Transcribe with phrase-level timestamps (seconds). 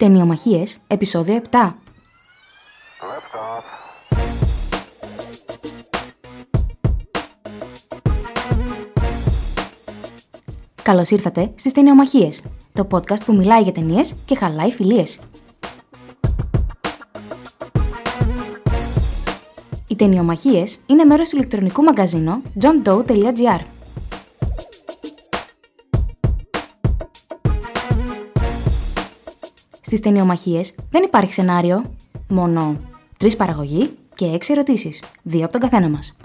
[0.00, 1.72] Ταινιομαχίες, επεισόδιο 7.
[10.82, 15.20] Καλώς ήρθατε στις Ταινιομαχίες, το podcast που μιλάει για ταινίες και χαλάει φιλίες.
[19.88, 23.60] Οι Ταινιομαχίες είναι μέρος του ηλεκτρονικού μαγκαζίνου johndoe.gr.
[29.90, 31.94] Στις ταινιομαχίες δεν υπάρχει σενάριο,
[32.28, 32.76] μόνο
[33.16, 36.16] τρεις παραγωγοί και έξι ερωτήσεις, δύο από τον καθένα μας.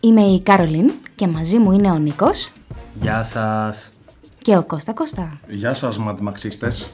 [0.00, 2.52] Είμαι η Κάρολιν και μαζί μου είναι ο Νίκος
[3.00, 3.90] Γεια σας.
[4.38, 5.40] και ο Κώστα Κώστα.
[5.48, 6.90] Γεια σας μαθηματαξίστες.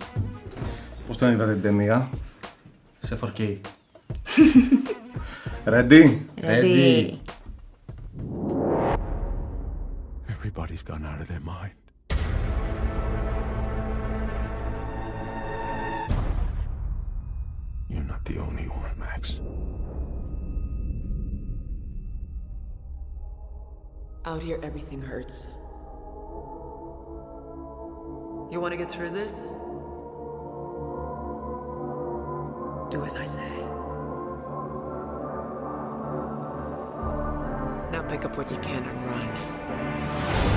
[1.06, 2.10] Πώς την είδατε την ταινία;
[2.98, 3.56] Σε 4K.
[5.64, 6.18] Ready?
[6.40, 7.12] Ready.
[10.28, 11.85] Everybody's gone out of their mind.
[18.26, 19.38] The only one, Max.
[24.24, 25.50] Out here, everything hurts.
[28.50, 29.42] You want to get through this?
[32.90, 33.48] Do as I say.
[37.92, 40.55] Now pick up what you can and run.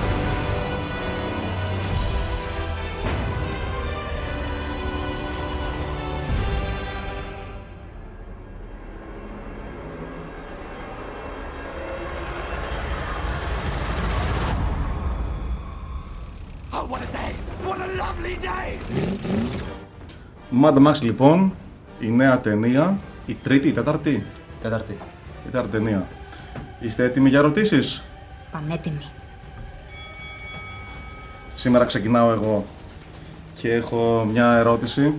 [20.63, 21.53] Mad Max λοιπόν,
[21.99, 24.25] η νέα ταινία, η τρίτη, η τέταρτη,
[24.61, 24.91] Τέταρτη.
[24.91, 26.07] η τέταρτη ταινία.
[26.79, 28.03] Είστε έτοιμοι για ερωτήσεις;
[28.51, 29.03] Πανέτοιμοι.
[31.55, 32.65] Σήμερα ξεκινάω εγώ
[33.53, 35.13] και έχω μια ερώτηση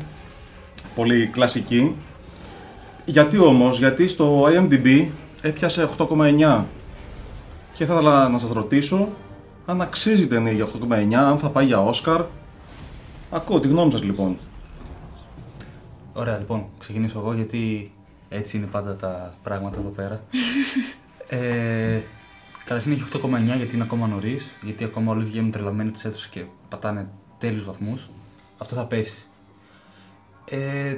[0.95, 1.97] πολύ κλασική.
[3.05, 5.07] Γιατί όμως, γιατί στο IMDb
[5.43, 6.65] έπιασε 8,9
[7.75, 9.09] και θα ήθελα να σας ρωτήσω
[9.67, 12.23] αν αξίζει η ταινία για 8,9, αν θα πάει για Όσκαρ;
[13.31, 14.39] Ακούω τη γνώμη σας λοιπόν.
[16.13, 17.91] Ωραία, λοιπόν, ξεκινήσω εγώ γιατί
[18.29, 20.21] έτσι είναι πάντα τα πράγματα εδώ πέρα.
[21.39, 22.01] ε,
[22.65, 26.45] καταρχήν έχει 8,9 γιατί είναι ακόμα νωρίς, γιατί ακόμα όλοι βγαίνουν τρελαμένοι τη αίθουσε και
[26.69, 28.09] πατάνε τέλειους βαθμούς.
[28.59, 29.23] Αυτό θα πέσει.
[30.45, 30.97] Ε,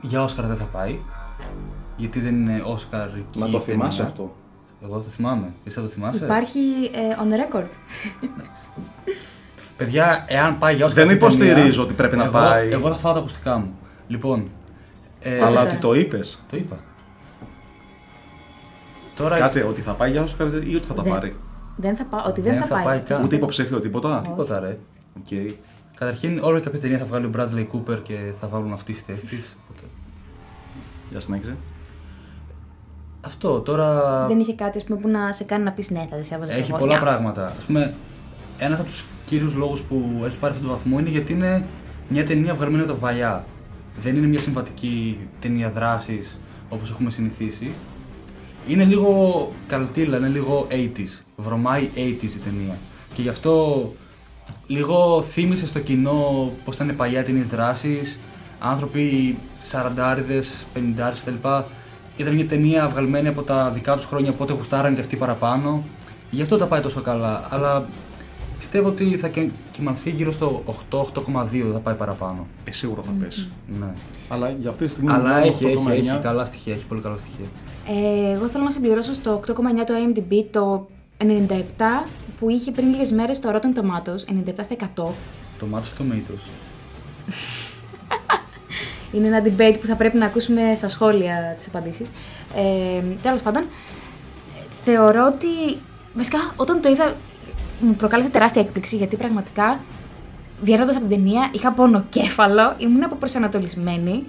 [0.00, 0.98] για Όσκαρ δεν θα πάει.
[1.96, 3.38] Γιατί δεν είναι Όσκαρ εκεί.
[3.38, 4.12] Να η το θυμάσαι ταινία.
[4.12, 4.36] αυτό.
[4.84, 5.52] Εγώ το θυμάμαι.
[5.64, 6.58] Εσύ θα το θυμάσαι; Υπάρχει
[6.92, 7.68] ε, on record.
[9.76, 11.06] Παιδιά, εάν πάει για Όσκαρ.
[11.06, 12.70] Δεν αυτή η ταινία, υποστηρίζω ότι πρέπει να εγώ, πάει.
[12.70, 13.78] Εγώ θα φάω τα ακουστικά μου.
[14.10, 14.48] Λοιπόν.
[15.20, 15.62] Ε, Αλλά Κώστα.
[15.62, 16.42] ότι το είπες.
[16.50, 16.76] Το είπα.
[19.16, 21.36] Τώρα Κάτσε, ότι θα πάει για Όσκαρ ή ότι θα τα Δεν- πάρει.
[21.76, 22.84] Δεν θα πά, ότι δεν, Δεν θα, θα πάει.
[22.84, 23.22] πάει καν.
[23.24, 24.20] Ούτε υποψήφιο τίποτα.
[24.20, 24.78] τίποτα ρε.
[25.18, 25.52] Οκ.
[25.96, 29.12] Καταρχήν, όλο και κάποια ταινία θα βγάλει ο Bradley Cooper και θα βάλουν αυτή στη
[29.12, 29.56] θέση της.
[31.10, 31.56] Για συνέχισε.
[33.20, 36.14] Αυτό τώρα Δεν είχε κάτι ας πούμε, που να σε κάνει να πεις ναι, θα
[36.16, 36.78] δεν σε έβαζα έχει εγώ.
[36.78, 37.00] πολλά Νιά.
[37.00, 37.46] πράγματα.
[37.46, 37.94] Α πούμε,
[38.58, 41.64] ένας από τους κύριους λόγους που έχει πάρει αυτόν τον βαθμό είναι γιατί είναι
[42.08, 43.44] μια ταινία βγαλμένη από τα παλιά.
[43.96, 47.72] Δεν είναι μια συμβατική ταινία δράσης όπως έχουμε συνηθίσει.
[48.68, 51.20] Είναι λίγο καλτήλα, είναι λίγο 80s.
[51.36, 52.78] Βρωμάει 80s η ταινία.
[53.14, 53.84] Και γι' αυτό
[54.66, 58.18] λίγο θύμισε στο κοινό πώς ήταν παλιά ταινίες δράσης.
[58.58, 59.36] Άνθρωποι
[59.70, 60.42] 40άριδε,
[60.74, 61.48] 50άριδε κτλ.
[62.16, 65.84] Ήταν μια ταινία βγαλμένη από τα δικά τους χρόνια, οπότε γουστάραν και αυτοί παραπάνω.
[66.30, 67.48] Γι' αυτό τα πάει τόσο καλά.
[67.50, 67.88] Αλλά
[68.70, 72.46] πιστεύω ότι θα κι- κοιμανθεί γύρω στο 8-8,2, δεν θα πάει παραπάνω.
[72.64, 73.48] Ε, σίγουρα θα πέσει.
[73.80, 73.86] Ναι.
[74.28, 75.12] Αλλά για αυτή τη στιγμή.
[75.12, 75.90] Αλλά μόνο έχει, έχει, 8,9.
[75.90, 77.44] έχει καλά στοιχεία, έχει πολύ καλά στοιχεία.
[77.88, 79.52] Ε, εγώ θέλω να συμπληρώσω στο 8,9
[79.86, 80.88] το IMDb το
[81.18, 82.06] 97
[82.38, 84.86] που είχε πριν λίγες μέρες το Rotten Tomatoes, 97 στα 100.
[84.94, 85.12] Το
[85.60, 86.48] Tomatoes Tomatoes.
[89.12, 92.12] Είναι ένα debate που θα πρέπει να ακούσουμε στα σχόλια τις απαντήσεις.
[92.56, 93.64] Ε, τέλος πάντων,
[94.84, 95.78] θεωρώ ότι...
[96.14, 97.14] Βασικά, όταν το είδα,
[97.80, 99.80] μου προκάλεσε τεράστια έκπληξη, γιατί πραγματικά,
[100.62, 104.24] βγαίνοντας από την ταινία, είχα πονοκέφαλο, ήμουν αποπροσανατολισμένη,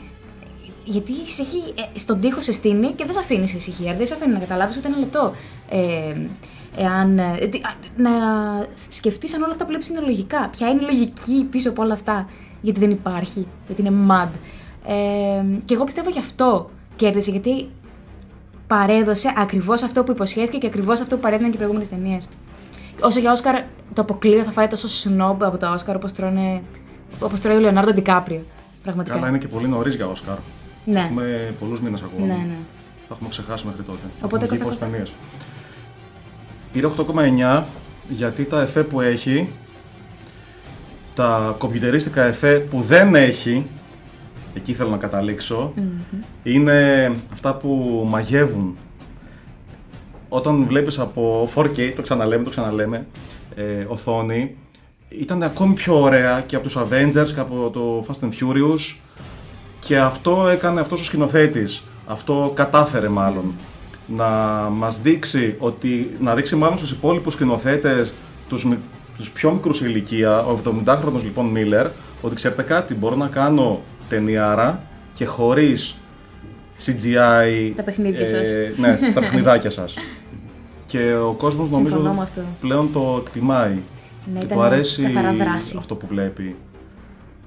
[0.84, 1.58] γιατί σε έχει,
[1.96, 4.40] ε, στον τοίχο σε στείνει και δεν σε αφήνει σε ησυχία, δεν σε αφήνει να
[4.40, 5.34] καταλάβεις ούτε ένα λεπτό.
[5.70, 6.16] Ε,
[6.78, 8.12] εάν, ε, τι- α, να
[8.88, 10.50] σκεφτείς αν όλα αυτά που βλέπεις είναι λογικά.
[10.52, 12.30] Ποια είναι η λογική πίσω από όλα αυτά.
[12.62, 14.30] Γιατί δεν υπάρχει, γιατί είναι mad.
[14.86, 17.70] Ε, και εγώ πιστεύω γι' αυτό κέρδισε, γιατί
[18.68, 22.28] παρέδωσε ακριβώς αυτό που υποσχέθηκε και ακριβώς αυτό που παρέδιναν και οι προηγούμενες ταινίες.
[23.02, 23.56] Όσο για Όσκαρ,
[23.94, 26.62] το αποκλείω θα φάει τόσο σνόμπ από τα Όσκαρ όπως τρώνε.
[27.20, 28.42] Όπως τρώει ο Λεωνάρντο Ντικάπριο.
[28.84, 29.16] Πραγματικά.
[29.16, 30.36] Καλά, είναι και πολύ νωρίς για Όσκαρ.
[30.86, 31.00] Ναι.
[31.00, 32.26] Έχουμε πολλούς μήνες ακόμα.
[32.26, 32.58] Ναι, ναι.
[33.08, 34.00] Θα έχουμε ξεχάσει μέχρι τότε.
[34.22, 35.12] Οπότε, Έχουμε βγει Κώστα, πόσες ταινίες.
[36.72, 37.64] Πήρε 8,9
[38.10, 39.50] γιατί τα εφέ που έχει
[41.16, 43.66] τα κομπιουτερίστικα εφέ που δεν έχει,
[44.54, 45.74] εκεί θέλω να καταλήξω,
[46.44, 48.78] είναι αυτά που μαγεύουν.
[50.34, 53.06] Όταν βλέπεις από 4K, το ξαναλέμε, το ξαναλέμε,
[53.56, 54.56] ε, οθόνη,
[55.10, 58.96] ήταν ακόμη πιο ωραία και από τους Avengers και από το Fast and Furious
[59.80, 61.84] και αυτό έκανε αυτός ο σκηνοθέτης.
[62.08, 63.54] Αυτό κατάφερε μάλλον.
[64.16, 64.28] Να
[64.72, 68.14] μας δείξει ότι, να δείξει μάλλον στους υπόλοιπους σκηνοθέτες,
[68.50, 68.80] τους, μι-
[69.18, 71.88] τους πιο μικρούς σε ηλικία, ο 70χρονος λοιπόν Μίλλερ,
[72.22, 74.84] ότι ξέρετε κάτι, μπορώ να κάνω ταινιάρα
[75.14, 75.96] και χωρίς
[76.86, 77.74] CGI.
[77.76, 78.50] Τα παιχνίδια σας.
[78.78, 79.98] Ναι, τα παιχνιδάκια σας.
[80.92, 82.42] Και ο κόσμος νομίζω Συμφωνώ με αυτό.
[82.60, 83.80] πλέον το εκτιμάει.
[84.34, 85.76] Ναι, και ήταν του αρέσει καθαρά δράση.
[85.78, 86.56] αυτό που βλέπει.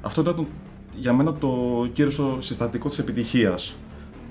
[0.03, 0.47] Αυτό ήταν το-
[0.95, 1.49] για μένα το
[1.93, 3.75] κύριο συστατικό της επιτυχίας.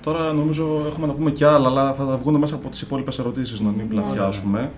[0.02, 3.18] Τώρα νομίζω έχουμε να πούμε κι άλλα, αλλά θα τα βγουν μέσα από τις υπόλοιπες
[3.18, 3.76] ερωτήσεις να Ναι.
[3.76, 4.70] μην πλατιάσουμε.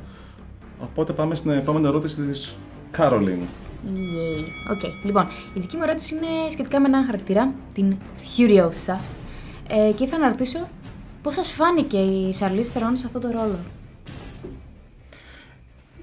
[0.82, 2.56] Οπότε πάμε στην επόμενη ερώτηση της
[2.90, 3.38] Καρολίν.
[3.86, 4.72] Yay.
[4.72, 5.04] OK.
[5.04, 8.98] Λοιπόν, η δική μου ερώτηση είναι σχετικά με έναν χαρακτήρα, την Furiosa.
[9.68, 10.58] Ε, και ήθελα να ρωτήσω
[11.22, 13.58] πώς σας φάνηκε η Σαρλίζ Θερόν σε αυτό το ρόλο;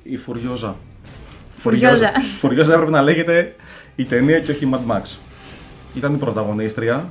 [0.03, 0.75] Η Φουριόζα.
[1.57, 2.11] Φουριόζα.
[2.39, 3.55] Φουριόζα έπρεπε να λέγεται
[3.95, 5.17] η ταινία και όχι η Mad Max.
[5.95, 7.09] Ήταν η πρωταγωνίστρια.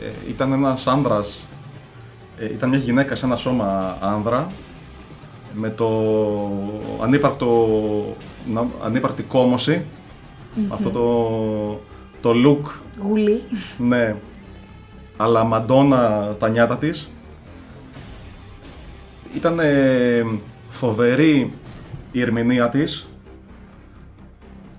[0.00, 1.46] Ε, ήταν ένας άνδρας.
[2.38, 4.46] Ε, ήταν μια γυναίκα σε ένα σώμα άνδρα.
[5.54, 5.88] Με το
[7.02, 7.66] ανύπαρκτο,
[8.52, 9.84] να- ανύπαρκτη κόμωση.
[10.68, 11.80] Αυτό το,
[12.20, 12.70] το look
[13.02, 13.42] Γουλή.
[13.78, 14.14] ναι.
[15.16, 17.08] Αλλά Μαντόνα στα νιάτα της.
[19.34, 19.58] Ήταν
[20.76, 21.52] φοβερή
[22.12, 23.06] η ερμηνεία της.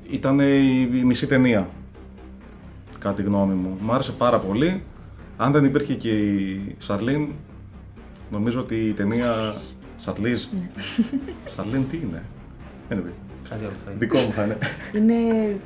[0.09, 1.69] Ήταν η, η μισή ταινία.
[2.99, 3.77] Κατά τη γνώμη μου.
[3.81, 4.83] Μ' άρεσε πάρα πολύ.
[5.37, 7.27] Αν δεν υπήρχε και η Σαρλίν,
[8.31, 9.33] νομίζω ότι η ταινία...
[9.95, 10.45] Σαρλίζ.
[11.45, 12.23] Σαρλίν τι είναι;
[12.89, 13.11] Anyway,
[13.49, 13.99] Κάτι άλλο θα είναι.
[13.99, 14.57] δικό μου θα είναι.
[14.93, 15.15] είναι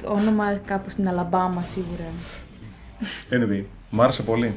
[0.05, 2.05] όνομα κάπου στην Αλαμπάμα σίγουρα.
[3.29, 4.53] Anyway, μ' άρεσε πολύ.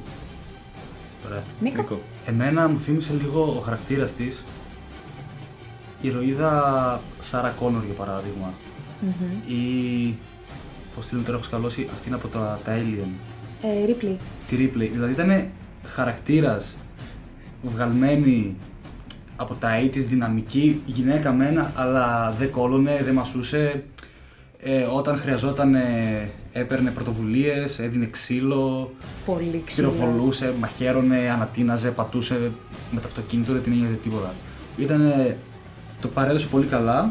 [1.27, 1.43] Ωραία.
[1.61, 1.77] Νίκο.
[1.77, 2.01] Νίκο.
[2.27, 4.43] Εμένα μου θύμισε λίγο ο χαρακτήρας της η
[6.07, 8.55] ηρωίδα Σάρα Κόνορ για παράδειγμα.
[9.47, 10.15] Ή
[10.95, 13.09] πώς τη λένε τώρα έχω σκαλώσει, αυτή είναι από τα, τα Alien.
[13.63, 14.17] Ε, Ripley.
[14.49, 14.89] Τη Ripley.
[14.93, 15.47] Δηλαδή ήταν
[15.85, 16.77] χαρακτήρας
[17.63, 18.57] βγαλμένη
[19.37, 23.85] από τα 80's δυναμική γυναίκα μένα, αλλά δεν κόλωνε, δεν μασούσε.
[24.59, 28.93] Ε, όταν χρειαζόταν ε, έπαιρνε πρωτοβουλίες, έδινε ξύλο,
[29.27, 29.91] Πολύ ξύλο.
[29.91, 32.53] πυροβολούσε, μαχαίρωνε, ανατείναζε, πατούσε
[32.91, 34.35] με το αυτοκίνητο, δεν την έγινε τίποτα.
[34.77, 35.13] Ήταν,
[36.05, 37.11] το παρέδωσε πολύ καλά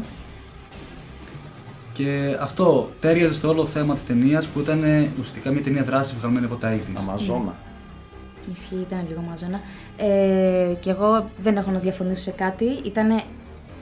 [1.92, 6.14] και αυτό τέριαζε στο όλο θέμα της ταινίας που ήταν ε, ουσιαστικά μια ταινία δράσης
[6.14, 6.78] βγαλμένη από τα 80's.
[6.98, 7.54] Αμαζόνα.
[8.52, 9.60] Ισχύει, ήταν λίγο μαζόνα.
[9.96, 12.64] Ε, και εγώ δεν έχω να διαφωνήσω σε κάτι.
[12.64, 13.22] Ήταν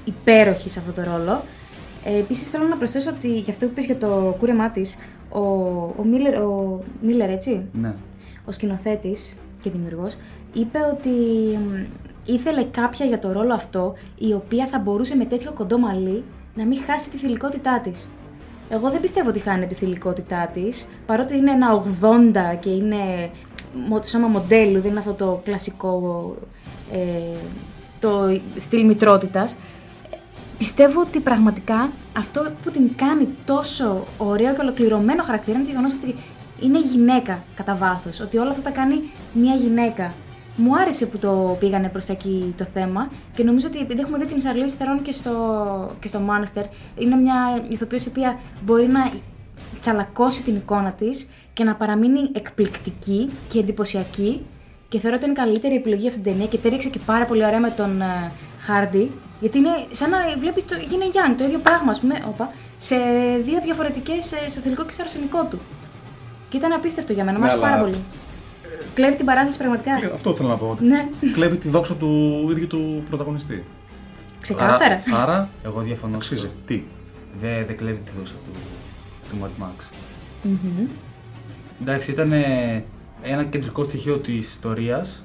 [0.05, 1.43] υπέροχη σε αυτό το ρόλο.
[2.05, 4.97] Ε, Επίσης θέλω να προσθέσω ότι για αυτό που είπες για το κούρεμά της,
[5.29, 5.39] ο,
[5.97, 7.95] ο, Μίλλερ, ο Μίλλερ, έτσι, Ναι.
[8.45, 10.15] ο σκηνοθέτης και δημιουργός,
[10.53, 11.09] είπε ότι
[11.57, 11.85] μ,
[12.25, 16.25] ήθελε κάποια για το ρόλο αυτό η οποία θα μπορούσε με τέτοιο κοντό μαλλί
[16.55, 18.09] να μην χάσει τη θηλυκότητά της.
[18.69, 23.31] Εγώ δεν πιστεύω ότι χάνει τη θηλυκότητά της, παρότι είναι ένα 80 και είναι
[23.89, 26.35] μο- σώμα μοντέλου, δεν είναι αυτό το κλασικό
[26.93, 27.37] ε,
[28.01, 29.57] το στυλ μητρότητας.
[30.59, 35.93] Πιστεύω ότι πραγματικά αυτό που την κάνει τόσο ωραίο και ολοκληρωμένο χαρακτήρα είναι το γεγονός
[35.93, 36.15] ότι
[36.61, 38.21] είναι γυναίκα κατά βάθος.
[38.21, 40.13] Ότι όλα αυτά τα κάνει μια γυναίκα.
[40.57, 44.19] Μου άρεσε που το πήγανε προς τα εκεί το θέμα και νομίζω ότι επειδή έχουμε
[44.19, 45.33] δει την Σαρλή Στερών και στο,
[46.01, 46.65] και στο Μάνστερ,
[46.99, 49.11] είναι μια ηθοποιός η οποία μπορεί να
[49.81, 54.47] τσαλακώσει την εικόνα της και να παραμείνει εκπληκτική και εντυπωσιακή
[54.89, 57.45] και θεωρώ ότι είναι η καλύτερη επιλογή αυτή την ταινία και τέριαξε και πάρα πολύ
[57.45, 59.11] ωραία με τον ε, Χάρντι.
[59.41, 62.51] Γιατί είναι σαν να βλέπεις το Yin and Yang, το ίδιο πράγμα, ας πούμε, όπα,
[62.79, 62.97] σε
[63.45, 65.59] δύο διαφορετικές, στο θηλυκό και στο αρσενικό του.
[66.49, 67.97] Και ήταν απίστευτο για μένα, μου Ναι, άρεσε πάρα αλλά- πολύ.
[68.95, 69.99] Κλέβει την παράσταση πραγματικά.
[69.99, 70.67] Κλε- Αυτό θέλω να πω.
[70.71, 73.65] ότι Ναι, Κλέβει τη δόξα του ίδιου του πρωταγωνιστή.
[74.41, 74.95] ξεκάθαρα.
[75.13, 76.13] Άρα, άρα Εγώ διαφωνώ.
[76.13, 76.47] σε αξίζει.
[76.47, 76.59] αυτό.
[76.67, 76.83] Τι;
[77.41, 78.59] Δεν δεν κλέβει τη δόξα του,
[79.31, 79.85] του Mad Max.
[80.43, 80.87] Μμμ.
[81.81, 82.33] Εντάξει, ήταν
[83.23, 85.25] ένα κεντρικό στοιχείο της ιστορίας,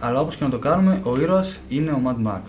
[0.00, 2.40] αλλά όπως και να το κάνουμε, ο ήρωας είναι ο Mad Max.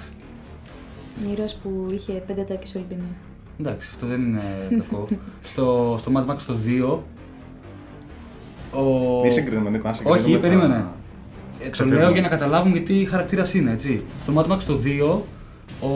[1.31, 3.13] Ήρωας που είχε πέντε τάκια σε όλη την ταινία.
[3.59, 5.07] Εντάξει, αυτό δεν είναι κακό.
[5.49, 6.97] στο, στο Mad Max το 2,
[8.73, 8.81] ο...
[9.23, 10.21] Μη συγκρίνουμε, Νίκο, αν συγκρίνουμε.
[10.23, 10.85] Όχι, θα- περίμενε.
[11.59, 12.01] Ε, το Ξεφεύγουμε.
[12.03, 14.03] λέω για να καταλάβουν γιατί χαρακτήρας είναι, έτσι.
[14.21, 15.19] Στο Mad Max το 2,
[15.81, 15.89] ο,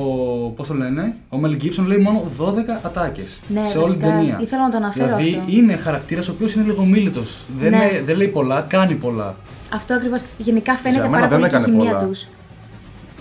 [0.49, 2.53] πώς το λένε, ο Mel Gibson λέει μόνο 12
[2.83, 4.39] ατάκες Ναι, σε όλη την βασικά, ταινία.
[4.41, 5.51] ήθελα να το αναφέρω δηλαδή αυτό.
[5.51, 7.45] είναι χαρακτήρας ο οποίος είναι λίγο μίλητος.
[7.57, 7.77] Δεν, Ναι.
[7.77, 9.35] λέει, δεν λέει πολλά, κάνει πολλά.
[9.73, 10.21] Αυτό ακριβώς.
[10.37, 12.07] Γενικά φαίνεται Για μένα πάρα δεν πολύ και η έκανε χημεία πολλά.
[12.09, 12.27] τους.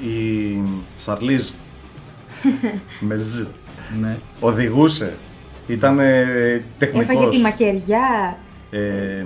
[0.00, 0.62] Η
[0.96, 1.50] Σαρλίζ
[3.08, 3.42] με ζ
[4.00, 4.16] Ναι.
[4.40, 5.12] οδηγούσε
[5.66, 7.08] Ήταν ε, τεχνικός.
[7.16, 8.36] Έφαγε τη μαχαιριά.
[8.78, 9.24] Ε,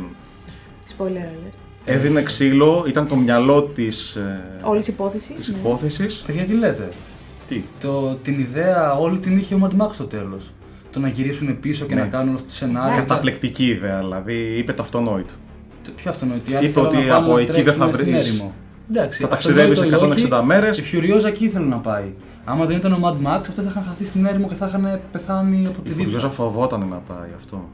[0.97, 1.53] Spoiler alert.
[1.85, 5.35] έδινε ξύλο, ήταν το μυαλό της, ε, Όλης υπόθεσης.
[5.35, 6.23] της υπόθεσης.
[6.27, 6.89] Παιδιά, τι λέτε;
[7.49, 10.53] Τι, Το, την ιδέα όλη την είχε ο Mad Max στο τέλος.
[10.93, 12.01] Το να γυρίσουν πίσω και Ναι.
[12.01, 12.97] να κάνουν αυτό το σενάριο.
[12.97, 15.33] καταπληκτική ιδέα, δηλαδή είπε το αυτονόητο.
[15.85, 16.51] Το πιο αυτονόητο.
[16.51, 18.29] Οι άλλοι Είπε θέλουν ότι να πάνε από να εκεί δεν θα τρέξουν στην βρεις.
[18.31, 18.55] έρημο.
[18.91, 20.77] Εντάξει, Θα αυτονόητο ταξιδεύεις ή 160 όχι, μέρες.
[20.77, 22.13] Και Φιουριόζα εκεί ήθελε να πάει.
[22.45, 25.01] Άμα δεν ήταν ο Mad Max, αυτοί θα είχαν χαθεί στην έρημο και θα είχαν
[25.13, 26.03] πεθάνει από τη Η δίψα.
[26.03, 27.69] Φουριόζα φοβόταν να πάει αυτό.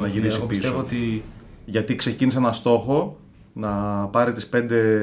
[0.00, 0.60] Να γυρίσει Εγώ πίσω.
[0.60, 1.22] πιστεύω ότι
[1.64, 3.16] Γιατί ξεκίνησε ένα στόχο
[3.52, 3.70] να
[4.06, 5.00] πάρει τις πέντε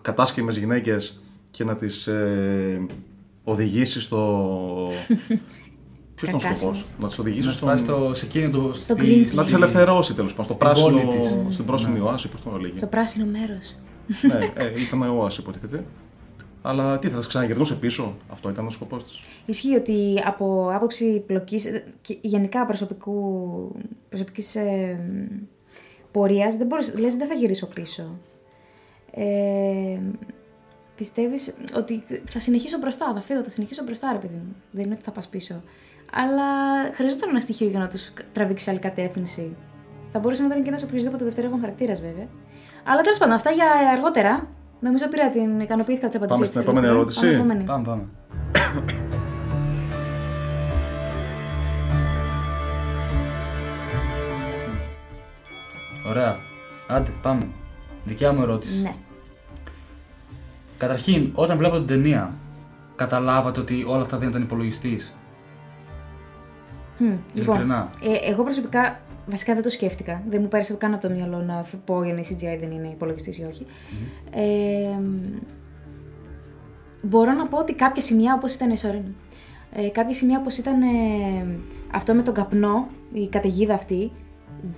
[0.00, 1.20] κατάσχεμες γυναίκες
[1.50, 2.86] και να τις ε,
[3.44, 4.88] οδηγήσει στο...
[6.14, 6.76] Ποιος ήταν ο Κακάσιμες.
[6.78, 7.68] σκοπός, να τις οδηγήσει να στον...
[7.68, 8.72] σπάσει στο, σε εκείνο το.
[8.74, 9.26] Στο στη- Greenpeace.
[9.26, 11.54] στη- Να τις ελευθερώσει τέλος πάντων, στο Στην πράσινο, πόλη της.
[11.54, 12.76] στην πρόσινη οάση, πώς το έλεγε.
[12.76, 13.74] Στο πράσινο μέρος.
[14.22, 15.84] ναι, ε, ήταν ο οάση υποτίθεται.
[16.62, 19.20] Αλλά τι, θα τις ξαναγυρνούσε πίσω, αυτό ήταν ο σκοπός της.
[19.46, 23.72] Ισχύει ότι από άποψη πλοκής και γενικά προσωπικού,
[24.08, 25.00] προσωπικής ε,
[26.10, 28.18] πορείας δεν μπορείς, λες δεν θα γυρίσω πίσω.
[29.10, 29.98] Ε,
[30.96, 34.54] πιστεύεις ότι θα συνεχίσω μπροστά, θα φύγω, θα συνεχίσω μπροστά ρε παιδί μου.
[34.70, 35.62] Δεν είναι ότι θα πας πίσω.
[36.12, 36.44] Αλλά
[36.92, 39.56] χρειαζόταν ένα στοιχείο για να τους τραβήξεις σε άλλη κατεύθυνση.
[40.12, 42.26] Θα μπορούσε να ήταν και ένας οποιοδήποτε δευτερεύον χαρακτήρας βέβαια.
[42.84, 44.48] Αλλά τέλος πάντων, αυτά για αργότερα.
[44.80, 46.48] Νομίζω πήρα την ικανοποιήθηκα τις απαντήσεις.
[46.48, 47.00] στην της, επόμενη Ελευθερία.
[47.00, 47.20] ερώτηση.
[47.20, 47.64] Πάμε επόμενη.
[47.64, 48.02] Πάμε, πάμε.
[56.08, 56.36] Ωραία.
[56.88, 57.46] Άντε, πάμε.
[58.04, 58.82] Δικιά μου ερώτηση.
[58.82, 58.94] Ναι.
[60.76, 62.32] Καταρχήν, όταν βλέπατε την ταινία,
[62.96, 65.14] καταλάβατε ότι όλα αυτά δεν ήταν υπολογιστής;
[66.98, 67.88] Μμ, Λοιπόν, Ειλικρινά.
[68.02, 70.22] ε, εγώ προσωπικά βασικά δεν το σκέφτηκα.
[70.26, 73.38] Δεν μου πέρασε καν από το μυαλό να φ- πω είναι CGI δεν είναι υπολογιστής
[73.38, 73.66] ή όχι.
[74.30, 75.20] Ε, μ,
[77.02, 78.72] μπορώ να πω ότι κάποια σημεία όπως ήταν.
[78.76, 79.02] Sorry,
[79.72, 80.86] ε, κάποια σημεία όπως ήταν ε,
[81.92, 84.12] αυτό με τον καπνό, η καταιγίδα αυτή,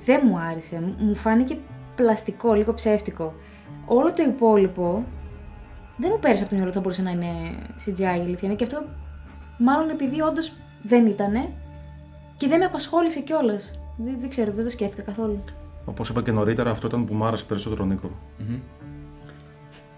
[0.05, 0.81] δεν μου άρεσε.
[0.81, 1.59] Μου- Μου φάνηκε
[1.95, 3.35] πλαστικό, λίγο ψεύτικο.
[3.87, 5.05] Όλο το υπόλοιπο
[5.97, 7.31] δεν μου πέρασε από το μυαλό ότι θα μπορούσε να είναι
[7.87, 8.55] CGI η αλήθεια είναι.
[8.55, 8.85] Και αυτό
[9.59, 11.49] μάλλον επειδή όντως δεν ήτανε
[12.37, 13.81] και δεν με απασχόλησε κιόλας.
[14.05, 15.45] Δεν, δεν ξέρω, δεν το σκέφτηκα καθόλου.
[15.85, 18.11] Όπως είπα και νωρίτερα, αυτό ήταν που μου άρεσε περισσότερο Νίκο.
[18.39, 18.59] Μμμ.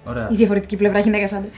[0.07, 0.29] Ωραία.
[0.33, 1.51] Η διαφορετική πλευρά γυναίκας άντρα.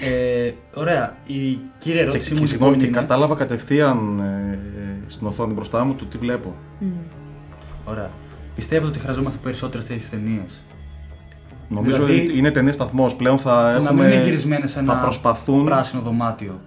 [0.00, 1.16] ε, ωραία.
[1.26, 3.06] Η κύρια Και, ερώτησή και, μου συγγνώμη, λοιπόν και είναι...
[3.06, 4.58] κατάλαβα κατευθείαν ε,
[5.06, 6.54] στην οθόνη μπροστά μου το τι βλέπω.
[7.84, 8.10] Ωραία.
[8.54, 10.42] Πιστεύετε ότι χρειαζόμαστε περισσότερες τέτοιε ταινίε.
[11.68, 13.16] Νομίζω Δηλαδή- ότι είναι ταινία σταθμός.
[13.16, 14.02] Πλέον θα Που να έχουμε.
[14.04, 16.60] μην είναι γυρισμένες σε ένα θα προσπαθούν, πράσινο δωμάτιο.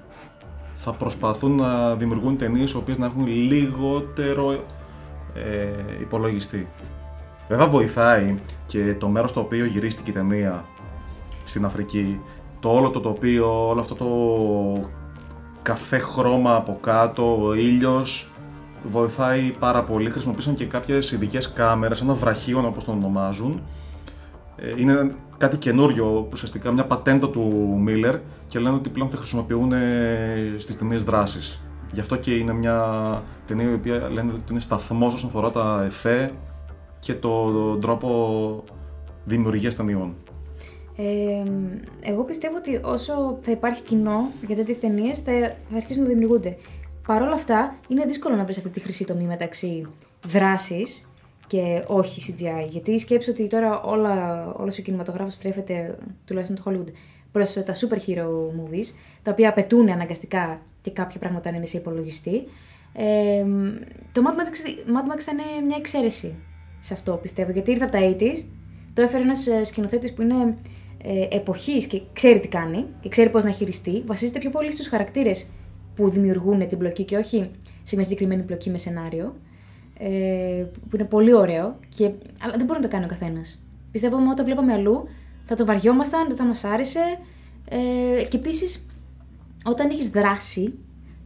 [0.76, 4.64] θα προσπαθούν να δημιουργούν ταινίες οι οποίες να έχουν λιγότερο
[5.34, 6.68] ε, υπολογιστή.
[7.48, 10.66] Βέβαια βοηθάει και το μέρος στο οποίο γυρίστηκε η ταινία
[11.44, 12.20] στην Αφρική.
[12.60, 14.08] Το όλο το τοπίο, όλο αυτό το
[15.62, 18.32] καφέ χρώμα από κάτω, ο ήλιος
[18.84, 20.10] βοηθάει πάρα πολύ.
[20.10, 23.62] Χρησιμοποίησαν και κάποιες ειδικές κάμερες, ένα βραχίον όπως το ονομάζουν.
[24.56, 28.16] Ε, Είναι κάτι καινούριο, ουσιαστικά μια πατέντα του Μίλλερ
[28.48, 31.62] και λένε ότι πλέον τη χρησιμοποιούν ε, στις ταινίες δράσης.
[31.94, 35.84] Γι' αυτό και είναι μια ταινία η οποία λένε ότι είναι σταθμός όσον αφορά τα
[35.86, 36.32] εφέ
[37.00, 38.64] και τον τρόπο
[39.26, 40.16] δημιουργίας ταινιών.
[40.96, 41.44] Ε,
[42.02, 45.32] εγώ πιστεύω ότι όσο θα υπάρχει κοινό για τέτοιες ταινίες, θα,
[45.70, 46.58] θα αρχίσουν να δημιουργούνται.
[47.08, 49.88] Παρ' όλα αυτά, είναι δύσκολο να βρεις αυτή τη χρυσή τομή μεταξύ
[50.28, 51.12] δράσης
[51.48, 52.68] και όχι CGI.
[52.70, 56.92] Γιατί σκέψου ότι τώρα όλα, όλος ο κινηματογράφος στρέφεται, τουλάχιστον το Hollywood,
[57.32, 58.28] προς τα super hero
[58.60, 58.94] movies,
[59.24, 62.44] τα οποία απαιτούν αναγκαστικά και κάποια πράγματα να είναι σε υπολογιστή.
[62.94, 63.46] Ε,
[64.12, 66.36] το Mad Max, Mad Max ήταν μια εξαίρεση
[66.80, 68.44] σε αυτό, πιστεύω, γιατί ήρθε από τα 80s,
[68.94, 70.58] το έφερε ένας ε, σκηνοθέτης που είναι
[71.04, 74.88] ε, εποχής και ξέρει τι κάνει και ξέρει πώς να χειριστεί, βασίζεται πιο πολύ στους
[74.88, 75.46] χαρακτήρες
[75.96, 77.52] που δημιουργούν την πλοκή και όχι
[77.84, 79.36] σε μια συγκεκριμένη πλοκή με σενάριο
[80.04, 82.04] ε, που είναι πολύ ωραίο, και,
[82.42, 83.66] αλλά δεν μπορεί να το κάνει ο καθένας.
[83.92, 85.08] Πιστεύω ότι όταν βλέπαμε αλλού
[85.46, 87.18] θα το βαριόμασταν, δεν θα μας άρεσε.
[87.70, 88.86] Ε, και επίσης,
[89.66, 90.74] όταν έχεις δράση,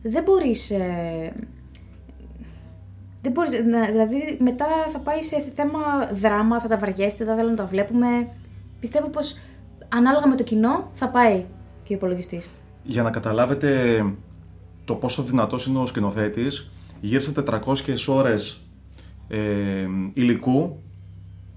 [0.02, 0.70] δεν μπορείς.
[0.72, 1.34] Ε,
[3.22, 5.80] δεν μπορείς, να- δηλαδή μετά θα πάει σε θέμα
[6.14, 8.08] δράμα, θα τα βαριέστε, δεν θέλω να τα βλέπουμε.
[8.80, 9.38] Πιστεύω πως
[9.90, 11.46] ανάλογα με το κοινό θα πάει
[11.84, 12.50] και ο υπολογιστής.
[12.84, 14.02] Για να καταλάβετε
[14.86, 18.60] το πόσο δυνατός είναι ο σκηνοθέτης, γύρισε 400 ώρες
[19.28, 20.78] ε, υλικού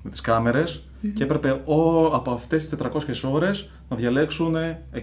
[0.03, 4.57] με τις καμερες και έπρεπε ο, από αυτές τις 400 ώρες να διαλέξουν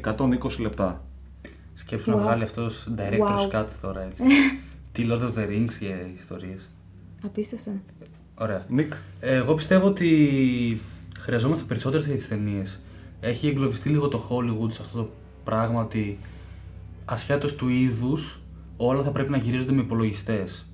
[0.04, 1.04] 120 λεπτά.
[1.78, 2.22] Σκέψου να Wow.
[2.22, 3.56] βγάλει αυτός director's Wow.
[3.62, 4.24] cut τώρα έτσι.
[4.92, 6.70] Τι Lord of the Rings και ιστορίες.
[7.24, 7.72] Απίστευτο.
[8.36, 8.66] Ωραία.
[8.70, 10.82] Νίκ, Ε, Εγώ πιστεύω ότι
[11.20, 12.80] χρειαζόμαστε περισσότερες τέτοιες ταινίες.
[13.20, 15.10] Έχει εγκλωβιστεί λίγο το Hollywood σε αυτό το
[15.44, 16.18] πράγμα ότι
[17.06, 18.40] ασχέτως του είδους
[18.78, 20.66] όλα θα πρέπει να γυρίζονται με υπολογιστές.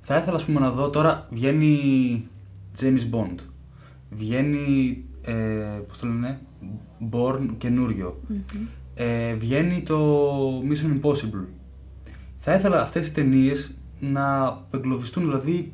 [0.00, 2.28] Θα ήθελα ας πούμε, να δω τώρα βγαίνει
[2.80, 3.34] James Bond.
[4.10, 5.04] Βγαίνει.
[5.22, 5.32] Ε,
[5.88, 6.40] πώς το λένε,
[7.10, 8.20] Born καινούριο.
[8.94, 10.18] Ε, βγαίνει το
[10.70, 11.44] Mission Impossible.
[12.38, 15.72] Θα ήθελα αυτές οι ταινίες να εγκλωβιστούν, δηλαδή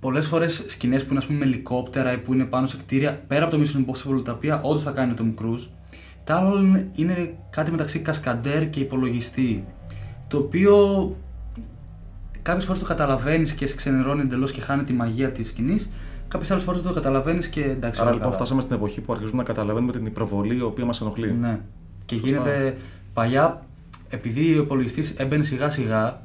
[0.00, 3.22] πολλές φορές σκηνές που είναι ας πούμε, με ελικόπτερα ή που είναι πάνω σε κτίρια,
[3.26, 5.68] πέρα από το Mission Impossible, τα οποία όντως θα κάνει ο Tom Cruise,
[6.24, 9.64] τα άλλα είναι, είναι κάτι μεταξύ κασκαντέρ και υπολογιστή.
[10.28, 10.76] Το οποίο
[12.42, 15.88] κάποιες φορές το καταλαβαίνεις και σε ξενερώνει εντελώς και χάνει τη μαγεία της σκηνής.
[16.28, 18.00] Κάποιες άλλες φορές το καταλαβαίνεις και εντάξει.
[18.00, 18.32] Άρα όλα λοιπόν καλά.
[18.32, 21.32] φτάσαμε στην εποχή που αρχίζουμε να καταλαβαίνουμε την υπερβολή η οποία μας ενοχλεί.
[21.32, 21.60] Ναι.
[22.06, 22.28] Και Σωστά.
[22.36, 22.76] γίνεται
[23.14, 23.62] παλιά,
[24.08, 26.22] επειδή ο υπολογιστής έμπαινε σιγά σιγά,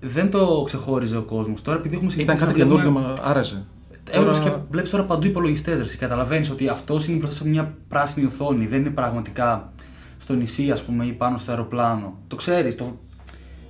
[0.00, 1.62] δεν το ξεχώριζε ο κόσμος.
[1.62, 3.64] Τώρα επειδή έχουμε Ήταν συνηθίσει κάτι να βλέπουμε- καινούργιο, μα άρεσε.
[4.10, 5.96] Έβλεπες Τώρα- και βλέπεις τώρα παντού υπολογιστές.
[5.96, 8.66] Καταλαβαίνεις ότι αυτός είναι μπροστά σε μια πράσινη οθόνη.
[8.66, 9.72] Δεν είναι πραγματικά
[10.18, 12.14] στο νησί, ας πούμε, ή πάνω στο αεροπλάνο.
[12.28, 12.98] Το ξέρεις, το...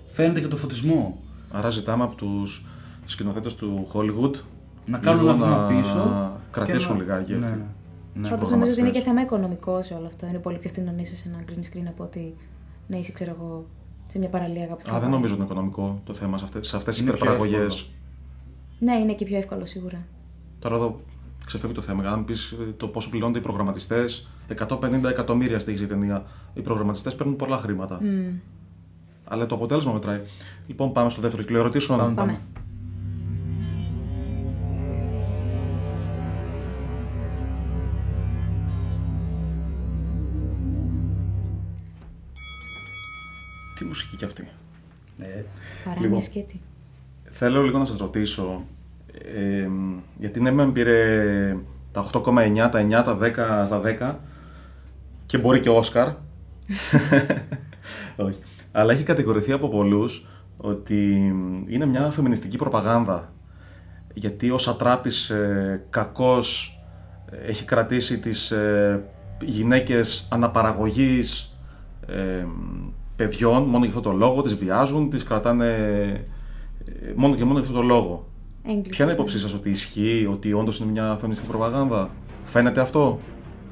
[0.06, 1.22] φαίνεται και το φωτισμό.
[1.52, 2.64] Άρα ζητάμε από τους
[3.04, 4.34] σκηνοθέτες του Hollywood
[4.86, 6.32] Να κάνουν λίγο ένα βήμα να πίσω.
[6.50, 7.56] κρατήσουν και να- λιγάκι Ναι, αυτοί.
[7.58, 7.64] ναι.
[8.14, 8.22] Ναι.
[8.22, 8.50] Πάντω προγραμματιστές.
[8.58, 10.26] νομίζω ότι είναι και θέμα οικονομικό σε όλο αυτό.
[10.26, 12.34] Είναι πολύ πιο φθηνό να είσαι σε ένα green screen από ότι
[12.86, 13.66] να είσαι, ξέρω εγώ,
[14.10, 15.10] σε μια παραλία κάπου στην Α, δεν Χαβάη.
[15.10, 17.74] νομίζω ότι είναι οικονομικό το θέμα σε αυτές, σε αυτές τις Είναι πιο υπερπαραγωγές.
[17.80, 17.96] εύκολο.
[18.78, 20.06] Ναι, είναι και πιο εύκολο σίγουρα.
[20.58, 21.00] Τώρα εδώ
[21.46, 22.10] ξεφεύγει το θέμα.
[22.10, 26.24] Αν πεις το πόσο πληρώνονται οι προγραμματιστές, 150 εκατομμύρια στοιχεία η ταινία.
[26.54, 27.98] Οι προγραμματιστές παίρνουν πολλά χρήματα.
[28.02, 28.32] Μμ.
[29.24, 30.20] Αλλά το αποτέλεσμα μετράει.
[30.66, 31.98] Λοιπόν, πάμε στο δεύτερο κύκλο ερωτήσεων.
[31.98, 32.40] Πάμε, Πάμε.
[43.82, 44.48] Τι μουσική κι αυτή.
[45.18, 45.42] Ε,
[45.84, 46.10] Παρά Λοιπόν.
[46.10, 46.60] μια σκέτη.
[47.30, 48.64] Θέλω λίγο να σας ρωτήσω,
[49.34, 49.68] ε,
[50.18, 51.56] γιατί ναι μεν πήρε
[51.92, 54.18] τα 8,9, τα 9, τα 10 στα 10
[55.26, 56.08] και μπορεί και Όσκαρ.
[58.26, 58.38] Όχι.
[58.72, 61.14] Αλλά έχει κατηγορηθεί από πολλούς ότι
[61.66, 63.32] είναι μια φεμινιστική προπαγάνδα.
[64.14, 66.78] Γιατί ο Σατράπης ε, κακός
[67.30, 69.04] ε, έχει κρατήσει τις ε,
[69.40, 71.56] γυναίκες αναπαραγωγής
[72.06, 72.46] ε,
[73.22, 75.66] παιδιών μόνο για αυτό το λόγο, τις βιάζουν, τις κρατάνε
[76.84, 78.26] ε, μόνο και μόνο για αυτό το λόγο.
[78.62, 78.90] Εγκλείστες.
[78.90, 82.10] Ποια είναι η άποψή σας ότι ισχύει, ότι όντως είναι μια φεμινιστική προπαγάνδα;
[82.44, 83.18] Φαίνεται αυτό;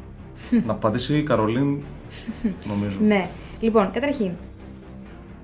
[0.66, 1.78] να απαντήσει η Καρολίν,
[2.70, 2.98] νομίζω.
[3.06, 3.28] Ναι.
[3.60, 4.30] Λοιπόν, καταρχήν,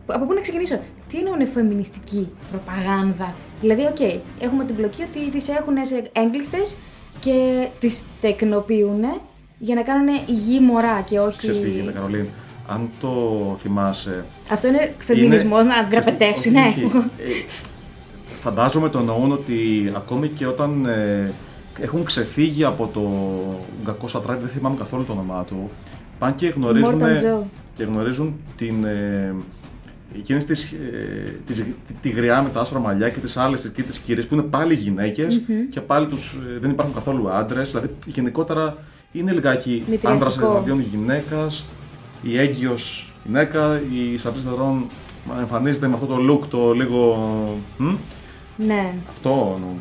[0.06, 4.00] από πού να ξεκινήσω; Τι εννοούν φεμινιστική προπαγάνδα; Δηλαδή, οκ,
[4.38, 6.76] έχουμε την πλοκή ότι τις έχουν έγκλειστες
[7.20, 9.02] και τις τεκνοποιούν
[9.58, 11.38] για να κάνουν υγιή μωρά και όχι.
[11.38, 12.26] Ξέρεις τι γίνεται, Καρολίν.
[12.66, 13.10] Αν το
[13.58, 16.74] θυμάσαι, Αυτό είναι φεμινισμό να ξέρεις τι, δραπετεύσει, όχι, ναι.
[16.86, 16.96] όχι.
[16.96, 17.44] Ε,
[18.36, 21.32] φαντάζομαι το εννοούν ότι ακόμη και όταν ε,
[21.80, 23.02] έχουν ξεφύγει από το
[23.84, 25.70] Γκακός Σατράκη, δεν θυμάμαι καθόλου το όνομά του,
[26.18, 27.42] πάνε και γνωρίζουν, Morton Joe.
[27.74, 29.34] και γνωρίζουν την, ε,
[30.18, 33.82] εκείνες τις, ε, τις, τη, τη γριά με τα άσπρα μαλλιά και τις άλλες εκεί
[33.82, 37.88] τις κυρίες που είναι πάλι γυναίκες και πάλι τους, ε, δεν υπάρχουν καθόλου άντρες, δηλαδή
[38.06, 38.76] γενικότερα
[39.12, 40.12] είναι λιγάκι Μητριαρχικό.
[40.12, 41.66] άντρας εναντίον γυναίκας,
[42.22, 44.86] η έγκυος γυναίκα, η Σαρτίς Θερών
[45.38, 47.16] εμφανίζεται με αυτό το look το λίγο...
[47.76, 47.94] μ,
[48.56, 48.94] ναι.
[49.08, 49.80] αυτό εννοούμε.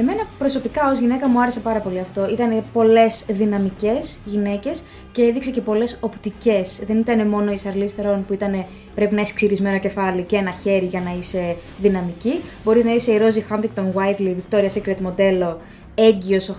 [0.00, 2.28] Εμένα προσωπικά ως γυναίκα μου άρεσε πάρα πολύ αυτό.
[2.28, 6.82] Ήταν πολλές δυναμικές γυναίκες και έδειξε και πολλές οπτικές.
[6.86, 10.50] Δεν ήταν μόνο η Σαρλής Θερόν που ήταν πρέπει να έχεις ξυρισμένο κεφάλι και ένα
[10.50, 12.40] χέρι για να είσαι δυναμική.
[12.64, 15.60] Μπορείς να είσαι η Rosie Huntington Whiteley, Victoria's Secret μοντέλο,
[15.94, 16.54] έγκυος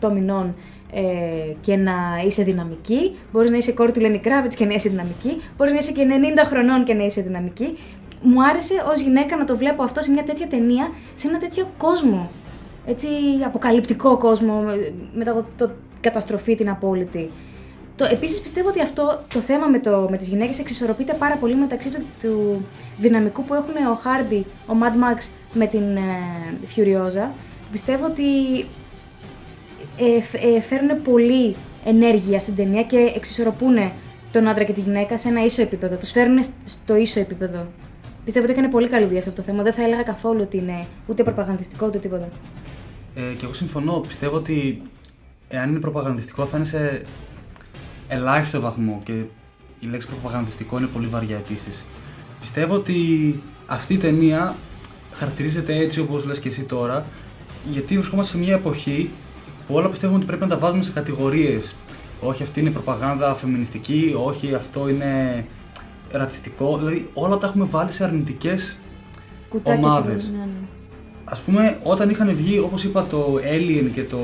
[0.00, 0.54] 8 μηνών
[0.92, 1.00] ε,
[1.60, 1.92] και να
[2.26, 3.16] είσαι δυναμική.
[3.32, 5.40] Μπορείς να είσαι η κόρη του Lenny Kravitz και να είσαι δυναμική.
[5.56, 6.02] Μπορείς να είσαι και
[6.36, 7.78] 90 χρονών και να είσαι δυναμική.
[8.22, 11.68] Μου άρεσε ως γυναίκα να το βλέπω αυτό σε μια τέτοια ταινία, σε ένα τέτοιο
[11.76, 12.30] κόσμο
[12.86, 13.06] έτσι
[13.44, 17.30] αποκαλυπτικό κόσμο με- μετά το, το καταστροφή την απόλυτη.
[17.96, 21.54] Το, επίσης πιστεύω ότι αυτό το θέμα με, το, με τις γυναίκες εξισορροπείται πάρα πολύ
[21.54, 22.64] μεταξύ του, του
[22.98, 26.00] δυναμικού που έχουν ο Χάρντι, ο Mad Max με την ε,
[26.76, 27.30] Furiosa.
[27.72, 28.22] Πιστεύω ότι
[29.98, 33.76] ε, φ- ε, φέρνουν πολύ ενέργεια στην ταινία και εξισορροπούν
[34.32, 35.96] τον άντρα και τη γυναίκα σε ένα ίσο επίπεδο.
[35.96, 37.66] Τους φέρνουν σ- στο ίσο επίπεδο.
[38.24, 39.62] Πιστεύω ότι έκανε πολύ καλή δουλειά σε αυτό το θέμα.
[39.62, 42.28] Δεν θα έλεγα καθόλου ότι είναι ούτε προπαγανδιστικό ούτε τίποτα.
[43.14, 43.92] Ε, και εγώ συμφωνώ.
[44.08, 44.82] Πιστεύω ότι
[45.48, 47.02] εάν είναι προπαγανδιστικό θα είναι σε
[48.08, 49.12] ελάχιστο βαθμό και
[49.80, 51.84] η λέξη προπαγανδιστικό είναι πολύ βαριά επίσης.
[52.40, 52.96] Πιστεύω ότι
[53.66, 54.56] αυτή η ταινία
[55.12, 57.04] χαρακτηρίζεται έτσι όπως λες και εσύ τώρα
[57.70, 59.10] γιατί βρισκόμαστε σε μια εποχή
[59.66, 61.74] που όλα πιστεύουμε ότι πρέπει να τα βάζουμε σε κατηγορίες.
[62.20, 65.44] Όχι αυτή είναι προπαγάνδα φεμινιστική, όχι αυτό είναι
[66.10, 66.78] ρατσιστικό.
[66.78, 68.78] Δηλαδή όλα τα έχουμε βάλει σε αρνητικές
[69.48, 70.22] Κουτάκια Ομάδες.
[70.22, 70.66] σίγουρα, ναι, ναι.
[71.24, 74.18] Ας πούμε, όταν είχαν βγει, όπως είπα, το Alien και το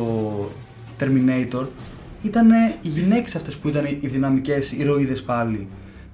[1.01, 1.67] Terminator,
[2.23, 2.51] ήταν
[2.83, 5.69] οι γυναίκες αυτές που ήταν οι δυναμικές ηρωίδες πάλι.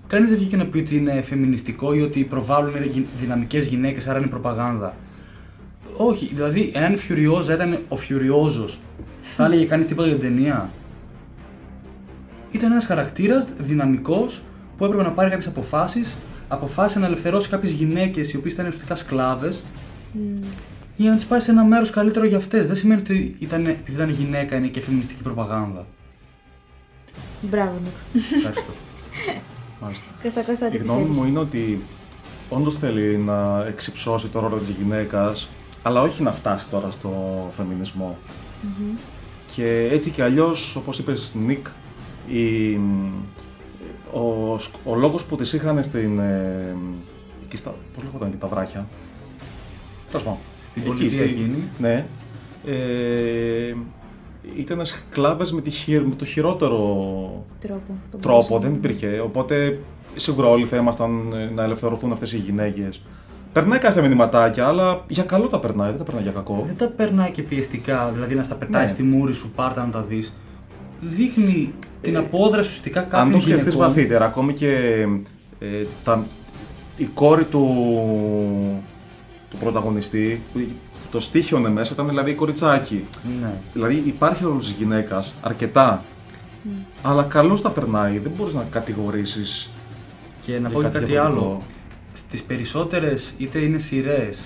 [0.07, 2.73] Κανείς δεν βγήκε να πει ότι είναι φεμινιστικό ή ότι προβάλλουν
[3.21, 4.97] δυναμικές γυναίκες, άρα είναι προπαγάνδα.
[5.97, 8.69] Όχι, δηλαδή, εάν Φιουριόζα ήταν ο Φιουριόζο,
[9.37, 10.71] θα έλεγε κανείς τίποτα για την ταινία.
[12.51, 14.43] Ήταν ένας χαρακτήρας δυναμικός
[14.77, 16.15] που έπρεπε να πάρει κάποιες αποφάσεις,
[16.49, 19.65] αποφάσισε να ελευθερώσει κάποιες γυναίκες οι οποίες ήταν ουσιαστικά σκλάβες
[20.97, 22.67] για να τις πάει σε ένα μέρος καλύτερο για αυτές.
[22.67, 25.87] Δεν σημαίνει ότι ήταν, επειδή ήταν γυναίκα είναι και φεμινιστική προπαγάνδα.
[27.41, 28.25] Μπράβο, Νίκο.
[28.37, 28.73] Ευχαριστώ.
[29.81, 30.07] Μάλιστα.
[30.23, 31.83] Κώστα, Κώστα, τι Η γνώμη πιστεύεις; μου είναι ότι
[32.49, 35.49] όντως θέλει να εξυψώσει το ρόλο της γυναίκας,
[35.83, 37.11] αλλά όχι να φτάσει τώρα στο
[37.53, 38.19] φεμινισμο
[39.55, 41.67] Και έτσι κι αλλιώς, όπως είπες, Νικ,
[42.29, 42.75] η,
[44.13, 46.19] ο, σκ- ο λόγος που τις είχαν στην.
[46.19, 46.77] Ε,
[47.45, 48.87] εκεί στα, πώς λέγονταν εκεί τα βράχια;
[50.09, 50.39] Τέλος πάντων.
[50.71, 51.63] Στην Εκεί, πολιτεία στη- εκείνη.
[51.79, 52.07] Ναι.
[52.67, 53.75] Ε,
[54.57, 56.77] ήταν σκλάβες με, τη χει- με το χειρότερο
[57.61, 57.81] Τρόπο.
[58.11, 59.21] το τρόπο, μπορούσα δεν να- υπήρχε.
[59.21, 59.81] Οπότε
[60.15, 63.03] σίγουρα όλοι θα ήμασταν ε, να ελευθερωθούν αυτές οι γυναίκες.
[63.55, 66.63] Περνάει κάποια μηνυματάκια, αλλά για καλό τα περνάει, δεν τα περνάει για κακό.
[66.67, 68.89] Δεν τα περνάει και πιεστικά, δηλαδή να στα πετάει Ναι.
[68.89, 70.35] στη μούρη σου, πάρτα να τα δεις.
[71.01, 73.87] Δείχνει την απόδραση ουσιαστικά κάποιων Αν το σκεφτείς γυναικών.
[73.87, 74.73] βαθύτερα, ακόμη και
[75.59, 76.25] ε, τα,
[76.97, 77.67] η κόρη του,
[79.51, 80.61] του πρωταγωνιστή, που
[81.11, 83.05] το στίχιονε μέσα, ήταν δηλαδή η κοριτσάκι.
[83.41, 83.53] Ναι.
[83.73, 86.03] Δηλαδή υπάρχει ρόλος της γυναίκας αρκετά,
[87.03, 88.19] αλλά καλώς τα περνάει.
[88.19, 89.71] Δεν μπορείς να κατηγορήσεις.
[90.47, 91.45] Και να Για πω και κάτι κάτι διαφορετικό.
[91.45, 91.61] άλλο.
[92.17, 94.41] Στις περισσότερες, είτε είναι σειρές,